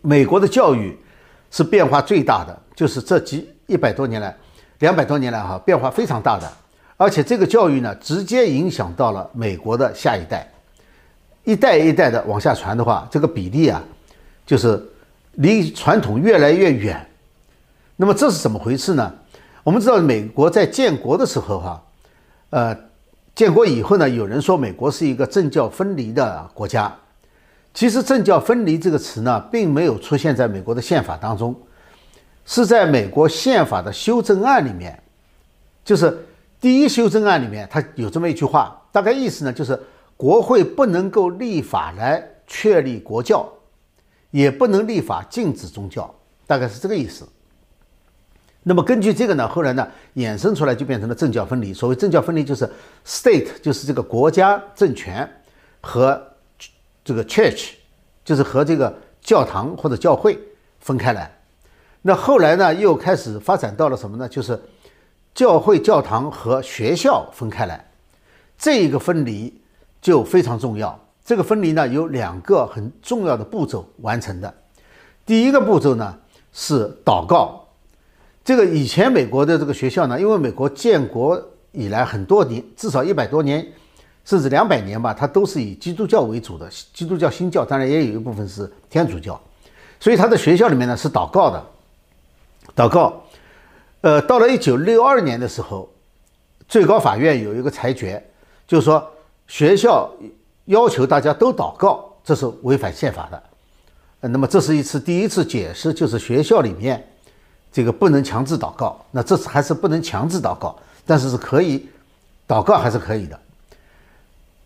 [0.00, 0.96] 美国的教育
[1.50, 4.36] 是变化最大的，就是这几一百多年来、
[4.80, 6.50] 两百多年来哈，变化非常大的。
[6.96, 10.46] 而且这个教育呢，直接影响到了美国的下一代，
[11.42, 13.82] 一代一代的往下传的话，这个比例啊，
[14.46, 14.80] 就是
[15.32, 17.04] 离传统越来越远。
[17.96, 19.12] 那么这是怎么回事呢？
[19.62, 21.82] 我们知道，美国在建国的时候哈，
[22.50, 22.76] 呃，
[23.34, 26.94] 建国以后呢，有人说美国是一个政教分离的国家。
[27.72, 31.54] 其实“政教分离”这个词呢，并没有出现在美国的宪法当中，
[32.44, 35.02] 是在美国宪法的修正案里面，
[35.84, 36.16] 就是。
[36.60, 39.78] 第一修正案里面，它有这么一句话，大概意思呢，就是
[40.16, 43.46] 国会不能够立法来确立国教，
[44.30, 46.10] 也不能立法禁止宗教，
[46.46, 47.28] 大概是这个意思。
[48.64, 51.72] 那么根据这个呢，后来呢衍生出来就变成了政教分离。
[51.72, 52.68] 所谓政教分离，就是
[53.06, 55.30] state 就是这个国家政权
[55.80, 56.20] 和
[57.04, 57.74] 这个 church
[58.24, 60.36] 就是和这个教堂或者教会
[60.80, 61.30] 分开来。
[62.02, 64.28] 那后来呢又开始发展到了什么呢？
[64.28, 64.60] 就是。
[65.34, 67.84] 教会、教堂和学校分开来，
[68.56, 69.52] 这一个分离
[70.00, 70.96] 就非常重要。
[71.24, 74.54] 这个分离呢，有两个很重要的步骤完成的。
[75.26, 76.16] 第一个步骤呢
[76.52, 77.63] 是祷告。
[78.44, 83.66] 这个以前美国的这个学校呢，因为美国建国以来很多年，至少一百多年，
[84.24, 86.68] 甚至两百年吧，它都是以基督教为主的。
[86.92, 89.40] 基督教新教当然也有一部分是天主教，
[89.98, 91.66] 所以他的学校里面呢是祷告的，
[92.76, 93.22] 祷告。
[94.02, 95.88] 呃，到了一九六二年的时候，
[96.68, 98.22] 最高法院有一个裁决，
[98.68, 99.02] 就是说
[99.46, 100.12] 学校
[100.66, 103.42] 要求大家都祷告，这是违反宪法的。
[104.28, 107.02] 那么这是一次第一次解释，就是学校里面
[107.74, 109.04] 这个不能强制祷告。
[109.10, 111.88] 那这次还是不能强制祷告，但是是可以
[112.46, 113.36] 祷告还是可以的。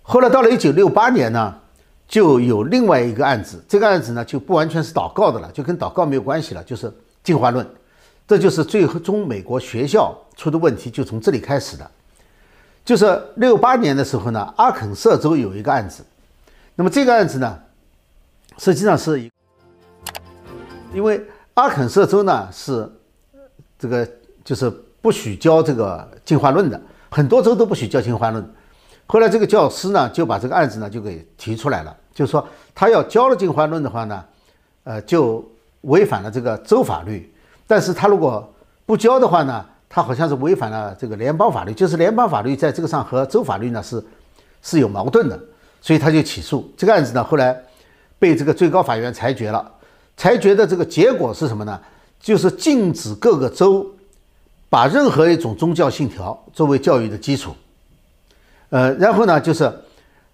[0.03, 1.55] 后来到了一九六八年呢，
[2.07, 6.93] 就有另外一个案子，这个案子呢就不完全是祷告的了，就跟祷告没有关系了，就是
[7.25, 7.67] 进化论。
[8.27, 11.91] 这就是最终美国学校出的问题，就从这里开始的。
[12.85, 16.05] 就是六八年的时候呢，阿肯色州有一个案子。
[16.75, 17.59] 那么这个案子呢，
[18.59, 19.31] 实际上是，
[20.95, 21.23] 因为
[21.55, 22.91] 阿肯色州呢是
[23.79, 24.09] 这个
[24.45, 24.69] 就是
[25.01, 28.55] 不许教这个进化论的，很多州都不许教进化论。
[29.07, 34.25] 后来这个教师呢就把这个案子呢就给提出来了，就是说他要教了进化论的话呢，
[34.85, 35.43] 呃，就
[35.83, 37.33] 违反了这个州法律。
[37.67, 38.53] 但是他如果
[38.85, 44.05] 不交的话呢，他好像是违反了这个联邦法律，就是联邦法律在这个上和州法律呢是
[44.61, 45.39] 是有矛盾的，
[45.81, 47.23] 所以他就起诉这个案子呢。
[47.23, 47.57] 后来
[48.19, 49.71] 被这个最高法院裁决了，
[50.17, 51.81] 裁决的这个结果是什么呢？
[52.21, 53.87] 就是禁止各个州
[54.69, 57.55] 把任何一种宗教信条作为教育的基础，
[58.71, 59.73] 呃，然后呢就是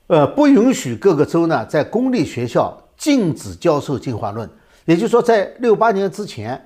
[0.07, 4.49] 呃不允许各个州呢在公立学校禁止教授进化论，
[4.85, 6.61] 也就是说在六八年之前。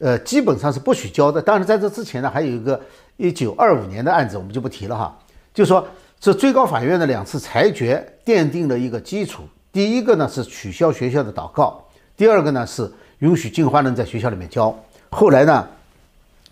[0.00, 1.40] 呃，基本上是不许教的。
[1.40, 2.80] 当然，在这之前呢，还有一个
[3.16, 5.16] 一九二五年的案子，我们就不提了哈。
[5.54, 5.86] 就说
[6.18, 9.44] 这最高法院的两次裁决奠定了一个基础。
[9.70, 11.80] 第一个呢是取消学校的祷告，
[12.16, 12.90] 第二个呢是
[13.22, 14.76] 允许进化论在学校里面教。
[15.10, 15.66] 后来呢，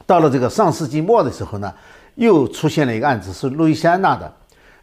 [0.07, 1.73] 到了这个上世纪末的时候呢，
[2.15, 4.33] 又出现了一个案子，是路易斯安那的。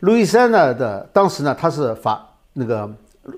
[0.02, 2.90] 路易斯安那的当时呢，他是法那个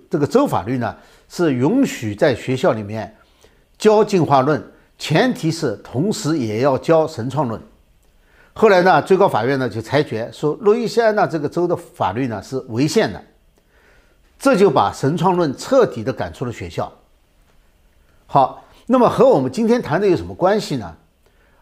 [0.10, 0.96] 这个州法律呢
[1.28, 3.16] 是允许在学校里面
[3.78, 4.62] 教进化论。
[4.98, 7.62] 前提是同时也要教神创论。
[8.54, 13.24] 后来呢，最高法院呢就裁决说，路易斯安那这个州的法律呢是违宪的，
[14.38, 16.92] 这就把神创论彻底的赶出了学校。
[18.32, 20.96] 好，那么和我们今天谈的有什么关系呢？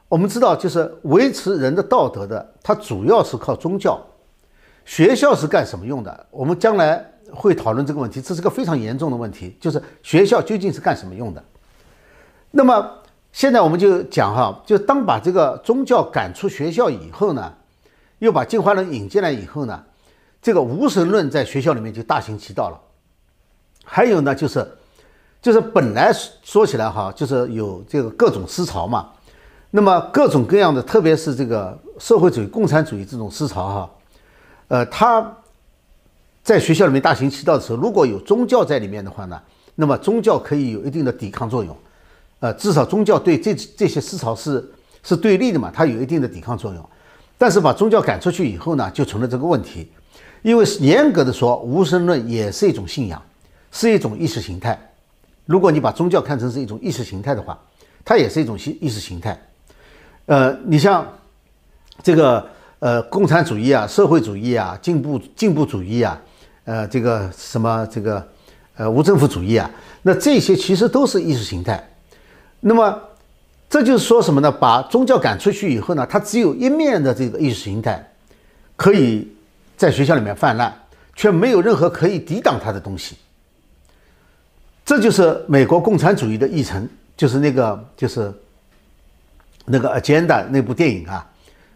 [0.09, 3.97] 我们知道，就是维持人的道德的，它主要是靠宗教。
[4.83, 6.25] 学校是干什么用的？
[6.29, 11.41] 我们将来会讨论这个问题，这是个非常严重的问题，就是学校究竟是干什么用的？
[12.51, 12.85] 那么
[13.31, 17.53] 现在我们就讲哈，就当把这个宗教赶出学校以后呢，
[18.19, 19.81] 又把进化论引进来以后呢，
[20.41, 22.77] 这个无神论在学校里面就大行其道了。
[23.85, 24.76] 还有呢，就是
[25.47, 26.11] 就是本来
[26.43, 29.07] 说起来哈，就是有这个各种思潮嘛，
[29.71, 33.89] 那么各种各样的，特别是这个社会主义、共产主义这种思潮哈。
[34.67, 35.25] 呃，他
[36.43, 39.41] 在学校里面大行其道的时候，如果有宗教在里面的话呢，
[39.75, 41.73] 那么宗教可以有一定的抵抗作用。
[42.41, 44.69] 呃，至少宗教对这这些思潮是
[45.01, 46.89] 是对立的嘛，它有一定的抵抗作用。
[47.37, 49.89] 但是把宗教赶出去以后呢，就成了这个问题。
[50.41, 53.21] 因为严格的说，无神论也是一种信仰，
[53.71, 54.77] 是一种意识形态。
[55.47, 57.59] 如果你把宗教看成是一种意识形态的话，
[58.05, 59.35] 它也是一种意意识形态。
[60.27, 61.11] 呃，你像
[62.03, 62.47] 这个。
[62.79, 66.21] 呃，共产主义啊，社会主义啊，进步进步主义啊，
[66.63, 68.23] 呃，这个什么这个，
[68.75, 69.67] 呃，无政府主义啊，
[70.03, 71.83] 那这些其实都是意识形态。
[72.59, 73.01] 那么
[73.67, 74.51] 这就是说什么呢？
[74.51, 78.07] 把宗教赶出去以后呢，它只有一面的这个意识形态
[78.75, 79.27] 可以
[79.75, 80.71] 在学校里面泛滥，
[81.15, 83.17] 却没有任何可以抵挡它的东西。
[84.87, 88.33] 这就是美国共产主义的议程，就是那个就是
[89.65, 91.27] 那个《agenda》那部电影啊。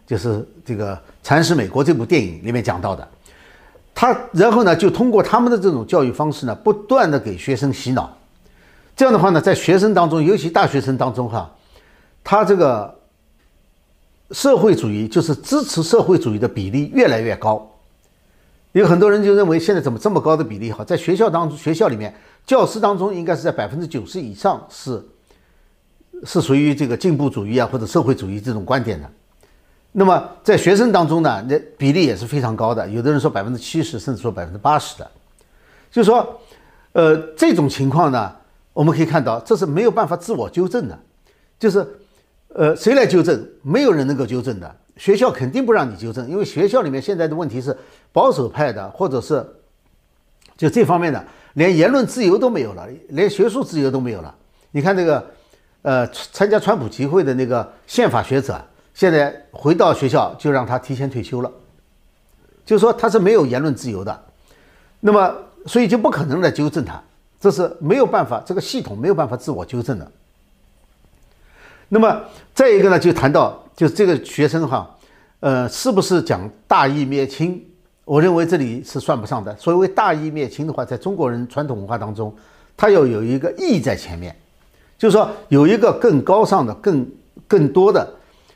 [0.07, 3.05] 就是这个《蚕食美国》这部电影里面讲到的，
[3.93, 8.17] 他然后呢，就通过他们的这种教育方式呢，不断的给学生洗脑。
[8.95, 11.53] 这样的话呢，在学生当中，尤其大学生当中哈，
[12.23, 12.93] 他这个
[14.31, 17.69] 社会主义就是支持社会主义的比例越来越高。
[18.73, 20.83] 有很多人就认为，现在怎么这么高的比例哈？
[20.83, 22.13] 在学校当中，学校里面，
[22.45, 25.03] 教师当中应该是在百分之九十以上是
[26.25, 29.09] 是属于这个进步主义啊或者社会主义这种观点的。
[29.93, 32.87] 那么在学生当中呢，那比例也是非常高的。
[32.89, 35.11] 有的人说百分之七十，甚至说百分之八十的。
[35.91, 36.39] 就是说，
[36.93, 38.33] 呃，这种情况呢，
[38.71, 40.97] 我们可以看到，这是没有办法自我纠正的。
[41.59, 41.85] 就是，
[42.47, 43.45] 呃，谁来纠正？
[43.61, 44.75] 没有人能够纠正的。
[44.95, 47.75] 学校肯定不让你纠正，因为学校里面现在的问题是
[48.13, 49.45] 保守派的，或者是
[50.55, 54.33] 就这方面的，连言论自由都没有了，连学术自由都没有了。
[54.71, 55.25] 你看那个，
[55.81, 58.59] 呃，参加川普集会的那个宪法学者。
[58.93, 61.49] 现在回到学校就让他提前退休了，
[62.65, 64.23] 就是说他是没有言论自由的，
[64.99, 65.33] 那么
[65.65, 67.01] 所以就不可能来纠正他，
[67.39, 70.11] 这是没有办法，这个系统没有办法自我纠正的。
[71.87, 72.21] 那么
[72.53, 74.93] 再一个呢，就谈到就是这个学生哈，
[75.39, 77.65] 呃，是不是讲大义灭亲？
[78.05, 79.55] 我认为这里是算不上的。
[79.57, 82.35] 所谓大义灭亲的话，在中国人传统文化当中，
[82.75, 84.35] 它要有一个义在前面，
[84.97, 87.07] 就是说有一个更高尚的、更
[87.47, 88.07] 更多的。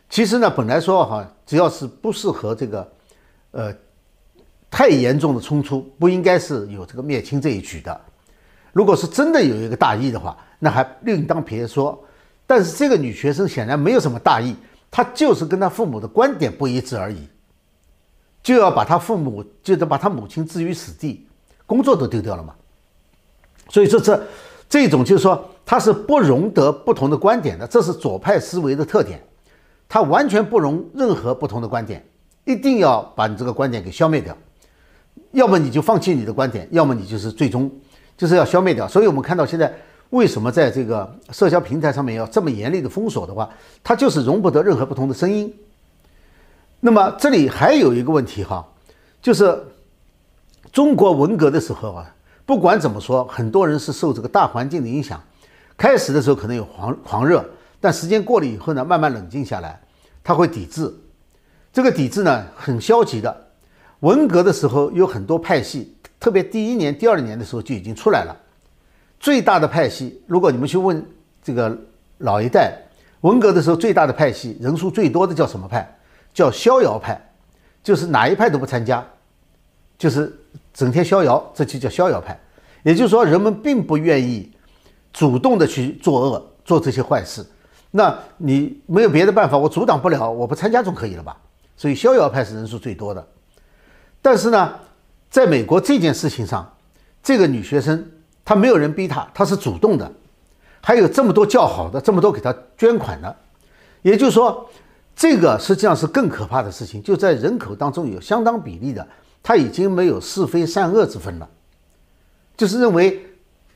[0.10, 2.92] 其实呢，本来说哈，只要是不适合这个，
[3.52, 3.74] 呃，
[4.70, 8.02] 太严重的冲突，不应该是有这个灭亲这一举的。
[8.74, 11.98] 如果是真的有一个大义的话，那还另当别说。
[12.48, 14.56] 但是这个女学生显然没有什么大义，
[14.92, 17.28] 她就是跟她父母的观点不一致而已，
[18.46, 21.26] 就要把他父母，就得把他母亲置于死地，
[21.66, 22.54] 工作都丢掉了嘛。
[23.70, 24.24] 所以说这
[24.70, 29.20] 这种就是说，他是不容得不同的观点的，这是左派思维的特点。
[29.90, 32.06] 他完全不容任何不同的观点，
[32.44, 34.38] 一定要把你这个观点给消灭掉，
[35.32, 37.72] 要么你就放弃你的观点，要么你就是最终
[38.16, 38.88] 就是要消灭掉。
[38.88, 39.74] 所以我们看到现在
[40.12, 43.50] 为什么在这个社交平台上面要这么严厉的封锁的话，
[43.84, 45.52] 它就是容不得任何不同的声音。
[46.86, 48.64] 那么这里还有一个问题哈，
[49.20, 49.60] 就是
[50.72, 55.20] 中国文革的时候啊，不管怎么说，很多人是受这个大环境的影响，
[55.76, 57.44] 开始的时候可能有狂狂热。
[57.82, 59.82] 但时间过了以后呢，慢慢冷静下来，
[60.24, 60.94] 他会抵制。
[61.74, 63.36] 这个抵制呢，很消极的。
[64.02, 68.38] 文革的时候有很多派系，特别第一年、第二年的时候就已经出来了。
[69.20, 71.04] 最大的派系，如果你们去问
[71.42, 71.76] 这个
[72.20, 72.78] 老一代，
[73.22, 75.92] 文革的时候最大的派系，人数最多的叫什么派？
[76.36, 77.20] 叫逍遥派，
[77.82, 79.04] 就是哪一派都不参加，
[79.98, 80.32] 就是
[80.74, 82.40] 整天逍遥，这就叫逍遥派。
[82.84, 84.52] 也就是说，人们并不愿意
[85.12, 87.44] 主动的去作恶，做这些坏事。
[87.90, 91.36] 那你没有别的办法，我阻挡不了，我不参加总可以了吧？
[91.78, 93.26] 所以逍遥派是人数最多的。
[94.22, 94.76] 但是呢，
[95.30, 96.70] 在美国这件事情上，
[97.24, 98.12] 这个女学生
[98.44, 100.12] 她没有人逼她，她是主动的，
[100.82, 103.36] 还有这么多叫好的，这么多给她捐款的，
[104.02, 104.70] 也就是说，
[105.16, 107.02] 这个实际上是更可怕的事情。
[107.02, 109.08] 就在人口当中有相当比例的，
[109.42, 111.50] 他已经没有是非善恶之分了，
[112.58, 113.22] 就是认为。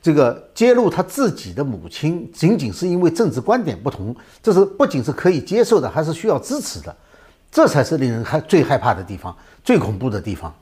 [0.02, 6.96] 这个揭露他自己的母亲，仅仅是因为政治观点不同，这是不仅是可以接受的，还是需要支持的，
[7.52, 10.54] 这才是令人害最害怕的地方，最恐怖的地方。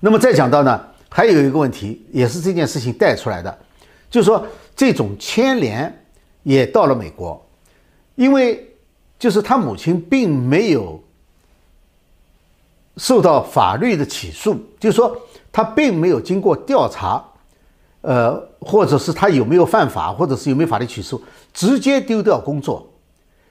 [0.00, 3.58] 那么再讲到呢，还有一个问题，也是这件事情带出来的，
[4.08, 5.94] 就是说这种牵连
[6.44, 7.46] 也到了美国，
[8.14, 8.65] 因为
[9.18, 11.02] 就是他母亲并没有
[12.96, 15.16] 受到法律的起诉，就是说
[15.50, 17.24] 他并没有经过调查，
[18.00, 22.88] 呃，或者是他有没有犯法，或者是有没有法律起诉，直接丢掉工作，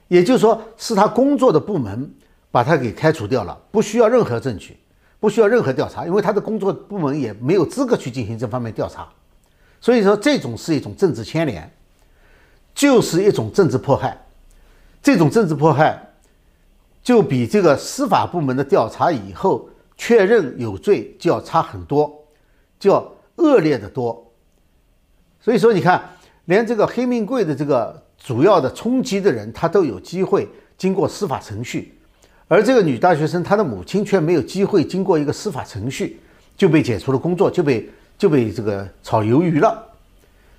[0.08, 2.10] 也就是说是他工作的部门
[2.50, 4.76] 把他给开除掉了，不需要任何证据。
[5.18, 9.08] 不需要任何调查，因为他的工作部门也没有资格去进行这方面调查，
[9.80, 11.68] 所以说这种是一种政治牵连，
[12.74, 14.16] 就是一种政治迫害。
[15.02, 16.00] 这种政治迫害
[17.02, 22.12] 就比这个司法部门的调查以后确认有罪就要差很多，
[22.78, 24.32] 就要恶劣的多。
[25.40, 26.02] 所以说，你看，
[26.46, 31.96] 连这个黑命贵的这个主要的冲击的人，他都有机会经过司法程序。
[32.48, 36.20] 而这个女大学生，她的母亲却没有机会经过一个司法程序
[36.56, 37.88] 就被解除了工作，就被
[38.18, 39.84] 就被这个炒鱿鱼了。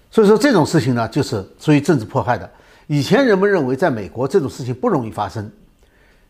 [0.09, 2.49] 所以说这种事情呢，就是属于政治迫害的。
[2.87, 5.51] 以前人们认为在美国这种事情不容易发生，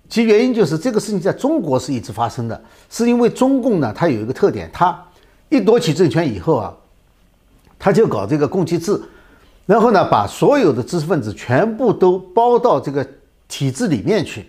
[0.10, 5.06] 其原因就是这个事情在中国是一直发生的，是因为中共呢，它有一个特点，它
[5.50, 6.76] 一夺取政权以后啊，
[7.78, 9.00] 他就搞这个共济制，
[9.66, 13.08] 然后呢，把所有的知识分子全部都包到这个
[13.48, 14.48] 体制里面去。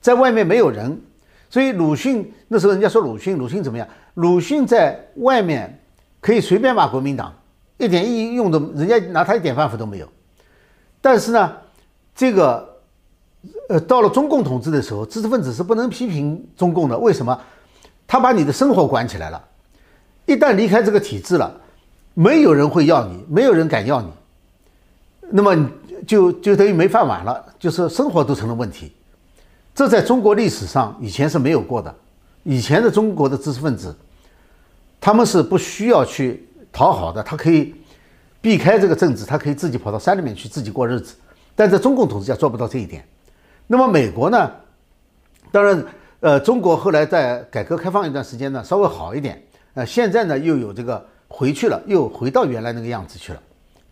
[0.00, 1.00] 在外面没有人，
[1.48, 3.86] 所以鲁迅那时候人家说鲁迅，鲁迅怎么样？
[4.14, 5.78] 鲁迅在外面
[6.20, 7.32] 可以随便骂国民党，
[7.78, 10.08] 一点意义用都，人家拿他一点办法都没有。
[11.00, 11.52] 但是呢，
[12.14, 12.68] 这个
[13.68, 16.98] 呃，到了中共统治的时候，知识分子是不能批评中共的。
[16.98, 17.38] 为什么？
[18.06, 19.42] 他把你的生活管起来了，
[20.26, 21.60] 一旦离开这个体制了，
[22.12, 24.08] 没有人会要你，没有人敢要你，
[25.30, 25.70] 那么
[26.06, 28.92] 就就等于没饭碗了，就是生活都成了问题。
[29.74, 31.94] 这在中国历史上以前是没有过的。
[32.42, 33.96] 以前的中国的知识分子，
[35.00, 37.74] 他们是不需要去讨好的，他可以
[38.40, 41.14] 避开这个政治，他可以自己跑到山里面去自己过日子。
[41.54, 43.06] 但在中共统治下做不到这一点。
[43.66, 44.50] 那么美国呢？
[45.52, 45.84] 当然，
[46.20, 49.42] 呃，中国后来在改革开放一段时间呢，稍微好一点。
[49.74, 53.42] 呃，现在呢又有这个回去了，又回到原来那个样子去了，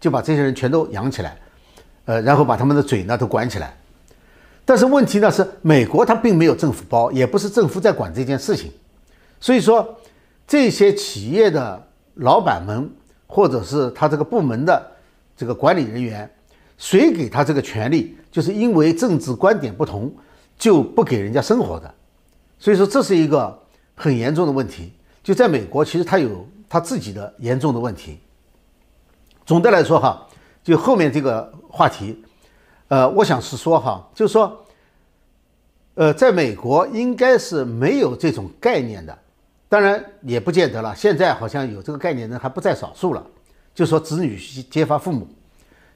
[0.00, 1.36] 就把这些人全都养起来，
[2.06, 3.76] 呃，然后把他们的嘴呢都管起来。
[4.64, 8.72] 但是问题呢是，美国它并没有政府包，也不是政府在管这件事情，
[9.40, 9.96] 所以说
[10.46, 12.90] 这些企业的老板们，
[13.28, 14.84] 或者是他这个部门的
[15.36, 16.28] 这个管理人员，
[16.76, 20.12] 谁给他这个权利，就是因为政治观点不同，
[20.58, 21.94] 就不给人家生活的，
[22.58, 23.56] 所以说这是一个
[23.94, 24.92] 很严重的问题。
[25.22, 28.18] 就在美国，其实他有他自己的严重的问题。
[29.44, 30.26] 总的来说哈，
[30.64, 32.24] 就后面这个话题。
[32.88, 34.64] 呃，我想是说哈，就是说，
[35.94, 39.18] 呃，在美国应该是没有这种概念的，
[39.68, 40.94] 当然也不见得了。
[40.96, 43.26] 现在好像有这个概念的人还不在少数了。
[43.74, 44.38] 就说子女
[44.70, 45.28] 揭发父母，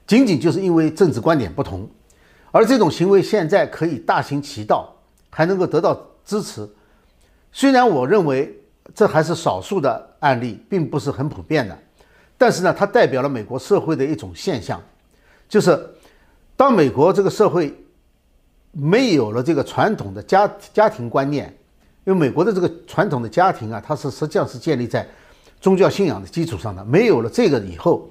[0.07, 1.89] 仅仅就是因为政治观点不同，
[2.51, 4.93] 而这种行为现在可以大行其道，
[5.29, 6.67] 还能够得到支持。
[7.51, 8.57] 虽然我认为
[8.95, 11.77] 这还是少数的案例，并不是很普遍的，
[12.37, 14.81] 但是呢，它代表了美国社会的一种现象，
[15.49, 15.89] 就是。
[16.55, 17.75] 当美国这个社会
[18.71, 21.51] 没有了这个传统的家家庭观念，
[22.05, 25.07] 因为美国的这个传统的家庭啊，它是实际上是建立在
[25.61, 26.83] 宗教信仰的基础上的。
[26.85, 28.09] 没有了这个以后，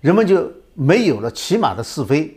[0.00, 2.34] 人们就没有了起码的是非，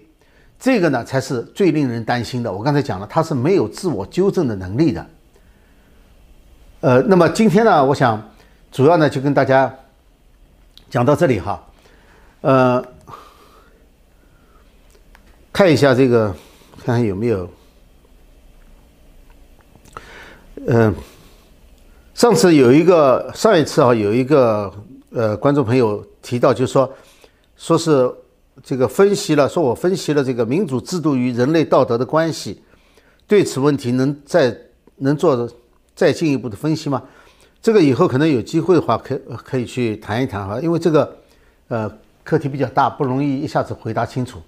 [0.60, 2.52] 这个呢才是最令人担心的。
[2.52, 5.06] 我刚才讲了，他是没有自我纠正的能力的。
[6.82, 8.22] 呃，那么今天呢，我想
[8.72, 9.74] 主要呢就跟大家
[10.90, 11.64] 讲到这里哈，
[12.42, 12.86] 呃。
[15.54, 16.36] 看一下这个，
[16.84, 17.50] 看看有没有。
[20.68, 20.92] 嗯，
[22.16, 24.72] 上次有一个，上一次啊，有一个
[25.12, 26.92] 呃观众朋友提到，就说
[27.56, 28.12] 说是
[28.64, 32.64] 这个分析了，说我分析了这个民主制度与人类道德的关系，
[33.28, 34.58] 对此问题能再
[34.98, 35.48] 能做
[35.94, 37.04] 再进一步的分析吗？
[37.62, 41.16] 这个以后可能有机会的话，可可以去谈一谈哈，因为这个
[41.68, 41.92] 呃
[42.24, 44.42] 课题比较大，不容易一下子回答清楚。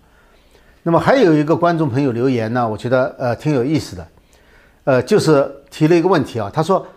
[0.82, 4.08] 那么还有一个观众朋友留言呢，我觉得呃挺有意思的，
[4.88, 6.88] 呃，就是提了一个问题啊，他说，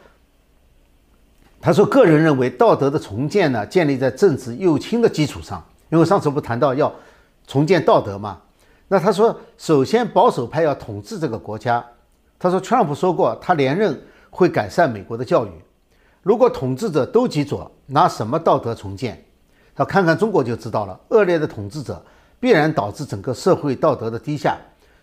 [1.61, 6.93] 他说个人认为道德的重建呢，建立在政治右倾的基础上，因为上次不谈到要
[7.49, 8.41] 重建道德嘛，
[8.87, 11.85] 那他说，首先保守派要统治这个国家，
[12.39, 15.51] 他说，特朗普说过他连任会改善美国的教育，
[16.23, 19.21] 如果统治者都极左，拿什么道德重建？
[19.75, 22.01] 他看看中国就知道了，恶劣的统治者。
[22.39, 24.57] 必然导致整个社会道德的低下，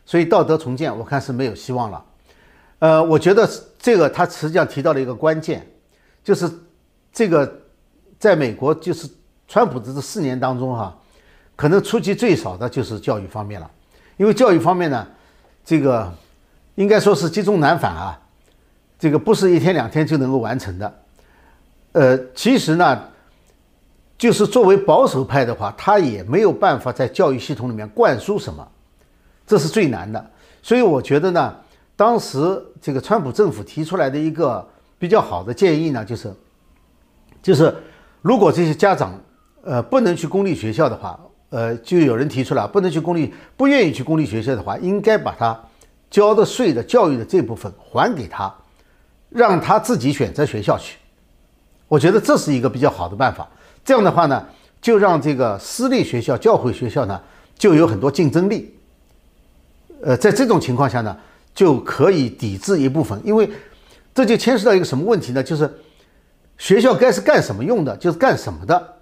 [0.05, 2.03] 所以道德重建我看是没有希望了。
[2.79, 3.49] 呃，我觉得
[3.79, 5.65] 这个他实际上提到了一个关键，
[6.23, 6.49] 就是
[7.11, 7.61] 这个
[8.19, 9.09] 在美国就是
[9.47, 10.95] 川普的这四年当中哈，
[11.55, 13.69] 可能出击最少的就是教育方面了，
[14.17, 15.07] 因为教育方面呢，
[15.65, 16.13] 这个
[16.75, 18.19] 应该说是积重难返啊，
[18.99, 20.99] 这个不是一天两天就能够完成的。
[21.93, 23.01] 呃，其实呢，
[24.19, 28.67] 就是作为保守派的话，他也没有办法在教育系统里面灌输什么，
[29.47, 30.23] 这是最难的。
[30.61, 31.55] 所以我觉得呢，
[31.97, 34.65] 当时这个川普政府提出来的一个
[34.97, 36.31] 比较好的建议呢，就是，
[37.41, 37.75] 就是
[38.21, 39.19] 如果这些家长
[39.63, 41.19] 呃不能去公立学校的话，
[41.49, 45.59] 呃，就有人提出了不能去公立，不愿意去公立学校的话，应该把他
[46.11, 48.53] 交的税的教育的这部分还给他，
[49.29, 50.97] 让他自己选择学校去。
[51.87, 53.47] 我觉得这是一个比较好的办法。
[53.83, 54.45] 这样的话呢，
[54.79, 57.19] 就让这个私立学校、教会学校呢，
[57.57, 58.75] 就有很多竞争力。
[60.03, 61.17] 呃，在这种情况下呢，
[61.57, 63.49] 就可以抵制一部分，因为
[64.13, 65.41] 这就牵涉到一个什么问题呢？
[65.41, 65.67] 就是
[66.55, 68.93] 学校该是干什么用的，就是干什么的。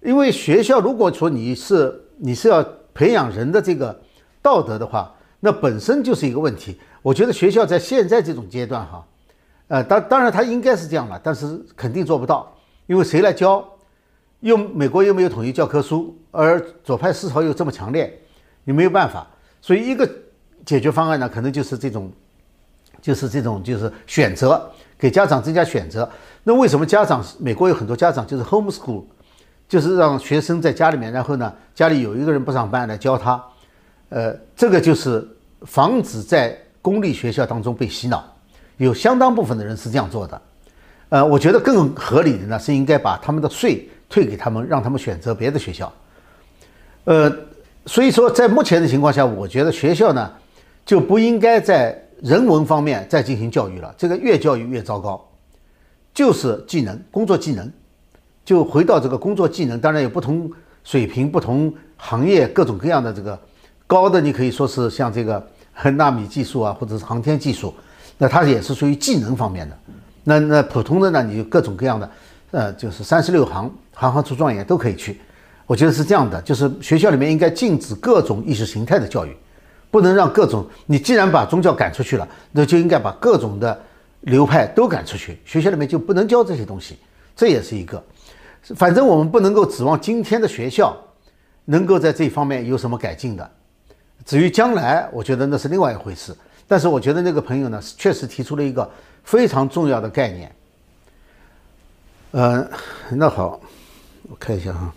[0.00, 4.00] 因为学校如果说你是你是要培养人的这个
[4.40, 6.80] 道德的话，那本身就是一个问题。
[7.02, 9.06] 我觉得学校在现在这种阶段哈。
[9.68, 12.50] 呃，当当然他应该是这样了，但是肯定做不到，
[12.86, 13.62] 因为谁来教？
[14.40, 18.22] 又美国又没有统一教科书，而左派思潮又这么强烈，
[18.64, 19.26] 你没有办法。
[19.60, 20.10] 所以一个
[20.64, 22.10] 解决方案呢，可能就是这种，
[23.00, 26.08] 就是这种，就是选择给家长增加选择。
[26.42, 27.24] 那为什么家长？
[27.38, 29.04] 美国有很多家长就是 home school，
[29.68, 33.42] 就是让学生在家里面，然后呢，家里有一个人不上班来教他。
[34.08, 35.26] 呃，这个就是
[35.62, 38.24] 防止在公立学校当中被洗脑。
[38.78, 40.42] 有相当部分的人是这样做的，
[41.10, 45.92] 呃，我觉得更合理的呢是应该把他们的税退给他们，让他们选择别的学校。
[47.04, 47.30] 呃，
[47.84, 50.32] 所以说在目前的情况下，我觉得学校呢
[50.90, 55.24] 就不应该在人文方面再进行教育了，这个越教育越糟糕。
[56.12, 57.72] 就是技能、工作技能，
[58.44, 60.50] 就回到这个工作技能，当然有不同
[60.82, 63.38] 水平、不同行业各种各样的这个
[63.86, 65.40] 高的，你可以说是像这个
[65.94, 67.72] 纳米技术啊，或者是航天技术。
[68.18, 69.78] 那它也是属于技能方面的，
[70.24, 72.10] 那那普通的呢，你就各种各样的，
[72.50, 75.20] 呃，就是三十六行，行行出状元都可以去。
[75.68, 79.36] 我觉得是这样的，就是学校里面应该禁止各种意识形态的教育，
[79.90, 80.66] 不能让各种。
[80.86, 83.78] 你既然把宗教赶出去了，那就应该把各种的
[84.20, 86.98] 流派都赶出去，学校里面就不能教这些东西。
[87.36, 88.02] 这也是一个，
[88.76, 90.96] 反正我们不能够指望今天的学校
[91.64, 93.50] 能够在这方面有什么改进的。
[94.24, 96.36] 至于将来，我觉得那是另外一回事。
[96.68, 98.88] 但是我觉得那个朋友呢，确实提出了一个
[99.24, 100.54] 非常重要的概念。
[102.32, 102.64] 呃，
[103.10, 103.60] 那好，
[104.28, 104.94] 我看一下哈。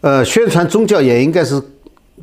[0.00, 1.60] 呃，宣传宗教也应该是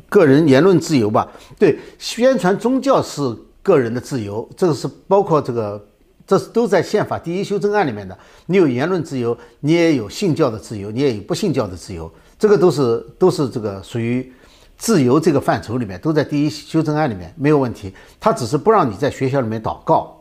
[0.08, 1.30] 个人言论自由吧？
[1.58, 3.22] 对，宣传宗教是
[3.62, 5.82] 个人的自由，这个是包括这个，
[6.26, 8.16] 这是都在宪法第一修正案里面的。
[8.46, 14.32] 你有言论自由，你也有信教的自由，你也有不信教的自由，这个都是都是这个属于。
[14.78, 20.20] 自由这个范畴里面都在第一修正案里面没有问题，他只是不让你在学校里面祷告，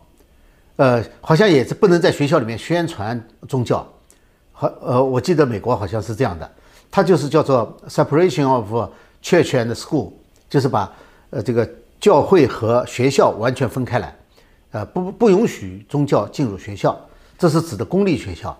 [0.75, 3.19] 呃，好像也是不能在学校里面宣传
[3.49, 3.91] 宗教，
[4.51, 6.47] 好，呃，我记得美国好像是这样的，
[6.91, 8.71] 它就是叫做 separation of
[9.21, 10.11] church and school，
[10.49, 10.91] 就是把
[11.29, 11.69] 呃这个
[11.99, 14.15] 教会和学校完全分开来，
[14.71, 16.99] 呃，不不允许宗教进入学校，
[17.37, 18.57] 这是指的公立学校，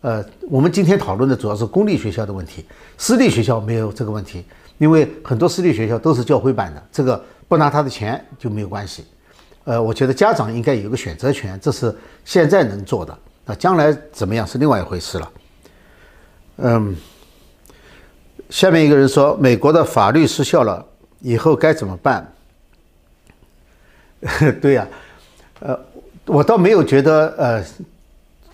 [0.00, 2.64] 呃，我们今天讨论的主要是公立学校的问题，
[2.98, 4.44] 私立学校没有这个问题。
[4.78, 9.04] 因为很多私立学校都是教会办的，这个不拿他的钱就没有关系。
[9.64, 11.94] 呃，我觉得家长应该有个选择权，这是
[12.24, 13.14] 现在能做的。
[13.44, 15.32] 那将来怎么样是另外一回事了。
[16.56, 16.96] 嗯，
[18.50, 20.84] 下面一个人说，美国的法律失效了，
[21.20, 22.30] 以后该怎么办？
[24.60, 24.86] 对呀，
[25.60, 25.78] 呃，
[26.26, 27.64] 我倒没有觉得呃，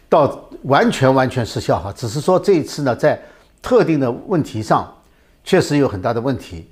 [0.08, 3.20] 到完全完全失效哈，只是说这一次呢，在
[3.60, 4.92] 特定的问题上。
[5.48, 6.68] 确实有很大的问题，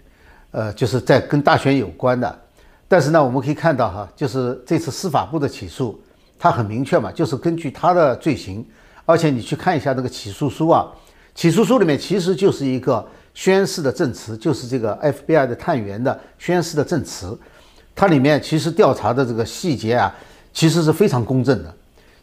[0.51, 2.41] 呃，就是在跟大选有关的。
[2.89, 6.03] 但是呢，我们可以看到哈，就是这次司法部的起诉，
[6.37, 8.67] 它很明确嘛，就是根据他的罪行。
[9.07, 10.91] 而且你去看一下那个起诉书啊，
[11.37, 17.39] 起诉书里面其实就是一个宣誓的证词，就是这个 FBI 的探员的宣誓的证词。
[17.95, 20.15] 它里面其实调查的这个细节啊，
[20.53, 21.75] 其实是非常公正的，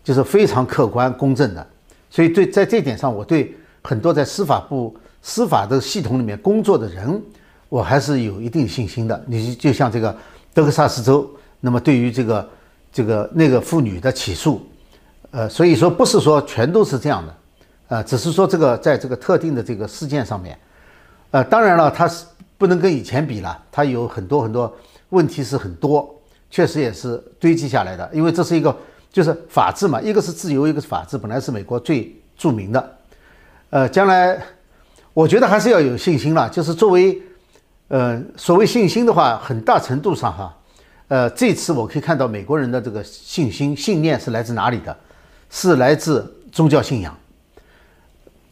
[0.03, 1.67] 就是非常客观公正的。
[2.09, 4.95] 所以对在这点上，我对很多在司法部。
[5.23, 7.21] 司法的系统里面工作的人，
[7.69, 9.23] 我还是有一定信心的。
[9.27, 10.17] 你就像这个
[10.51, 12.49] 德克萨斯州，那么对于这个
[12.91, 14.67] 这个那个妇女的起诉，
[15.29, 17.35] 呃，所以说不是说全都是这样的，
[17.89, 20.57] 呃，只是说这个在这个特定的这个事件上面，
[21.31, 22.25] 呃，当然了，它是
[22.57, 24.73] 不能跟以前比了，它有很多很多
[25.09, 26.13] 问题是很多，
[26.49, 28.09] 确实也是堆积下来的。
[28.13, 28.75] 因为这是一个
[29.11, 32.97] 就是法治嘛，一个是自由，一个是法治，本来是美国最著名的。
[33.69, 34.37] 呃，将来
[35.13, 36.49] 我觉得还是要有信心了。
[36.49, 37.21] 就是作为
[37.87, 40.57] 呃所谓信心的话，很大程度上哈，
[41.07, 44.95] 呃，这次我可以看到美国人的这个信心信念是来自哪里的？
[45.49, 47.17] 是来自宗教信仰。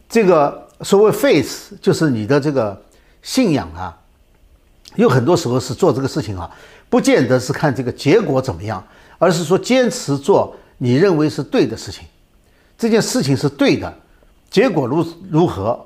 [0.10, 2.82] 这个所谓 faith 就是你的这个
[3.22, 3.98] 信仰啊，
[4.96, 6.50] 有很多时候是做这个事情啊，
[6.90, 8.82] 不见得是看这个结果怎么样，
[9.18, 12.06] 而是说坚持做你认为是对的事情，
[12.78, 13.94] 这件事情是对的，
[14.50, 15.86] 结果如如何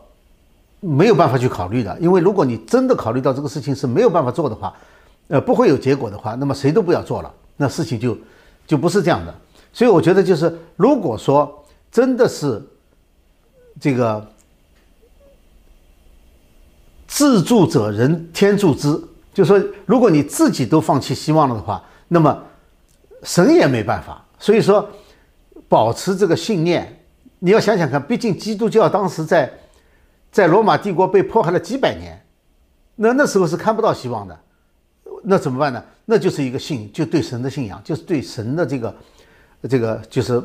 [0.79, 4.73] 没有办法去考虑的，因为如果你真的考虑到这个事情是没有办法做的话，
[5.27, 8.15] 呃，不会有结果的话，那么谁都不要做了，那事情就
[8.67, 9.33] 就不是这样的。
[9.73, 12.61] 所以我觉得就是如果说真的是。
[13.81, 14.25] 这个
[17.13, 18.99] 自助者人天助之，
[19.31, 22.43] 就说如果你自己都放弃希望了的话，那么
[23.21, 24.25] 神也没办法。
[24.39, 24.89] 所以说，
[25.69, 26.91] 保持这个信念，
[27.37, 29.47] 你要想想看，毕竟基督教当时在
[30.31, 32.19] 在罗马帝国被迫害了几百年，
[32.95, 34.39] 那那时候是看不到希望的，
[35.23, 35.83] 那怎么办呢？
[36.05, 38.95] 那就是一个信，就对神的信仰，就是对神的这个
[39.69, 40.43] 这个，就是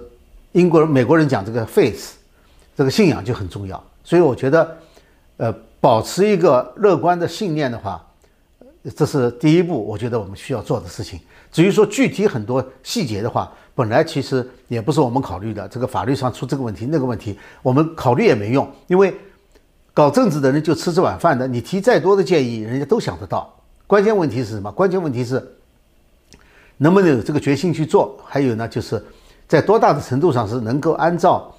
[0.53, 2.11] 英国人、美国人讲这个 faith。
[2.77, 4.79] 这个信仰就很重要，所以我觉得，
[5.39, 8.05] 呃，保持一个乐观的信念的话，
[8.97, 11.21] 这是第一步，我觉得我们需要做的事情。
[11.53, 15.67] 至于说具体很多细节的话，本来其实也不是我们考虑的。
[15.69, 19.15] 这个法律上出这个问题那个问题，我们考虑也没用，因为
[19.95, 23.55] 搞政治的人就吃这碗饭的，你提再多的建议，人家都想得到。
[23.87, 24.71] 关键问题是什么？
[24.73, 25.57] 关键问题是
[26.77, 28.19] 能不能有这个决心去做？
[28.25, 29.03] 还有呢，就是
[29.47, 31.55] 在多大的程度上是能够按照。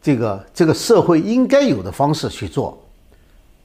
[0.00, 2.80] 这个这个社会应该有的方式去做，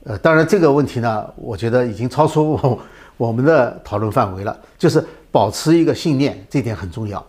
[0.05, 2.79] 呃，当然这个问题呢，我觉得已经超出我
[3.17, 4.57] 我们的讨论范围了。
[4.77, 7.25] 就是保持一个信念，这点很重要。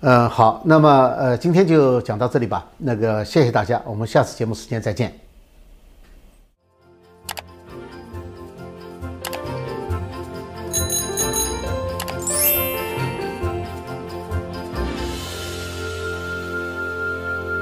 [0.00, 0.88] 嗯，好，那么
[1.18, 2.64] 呃，今天就讲到这里吧。
[2.78, 5.12] 那个，谢谢大家，我们下次节目时间再见。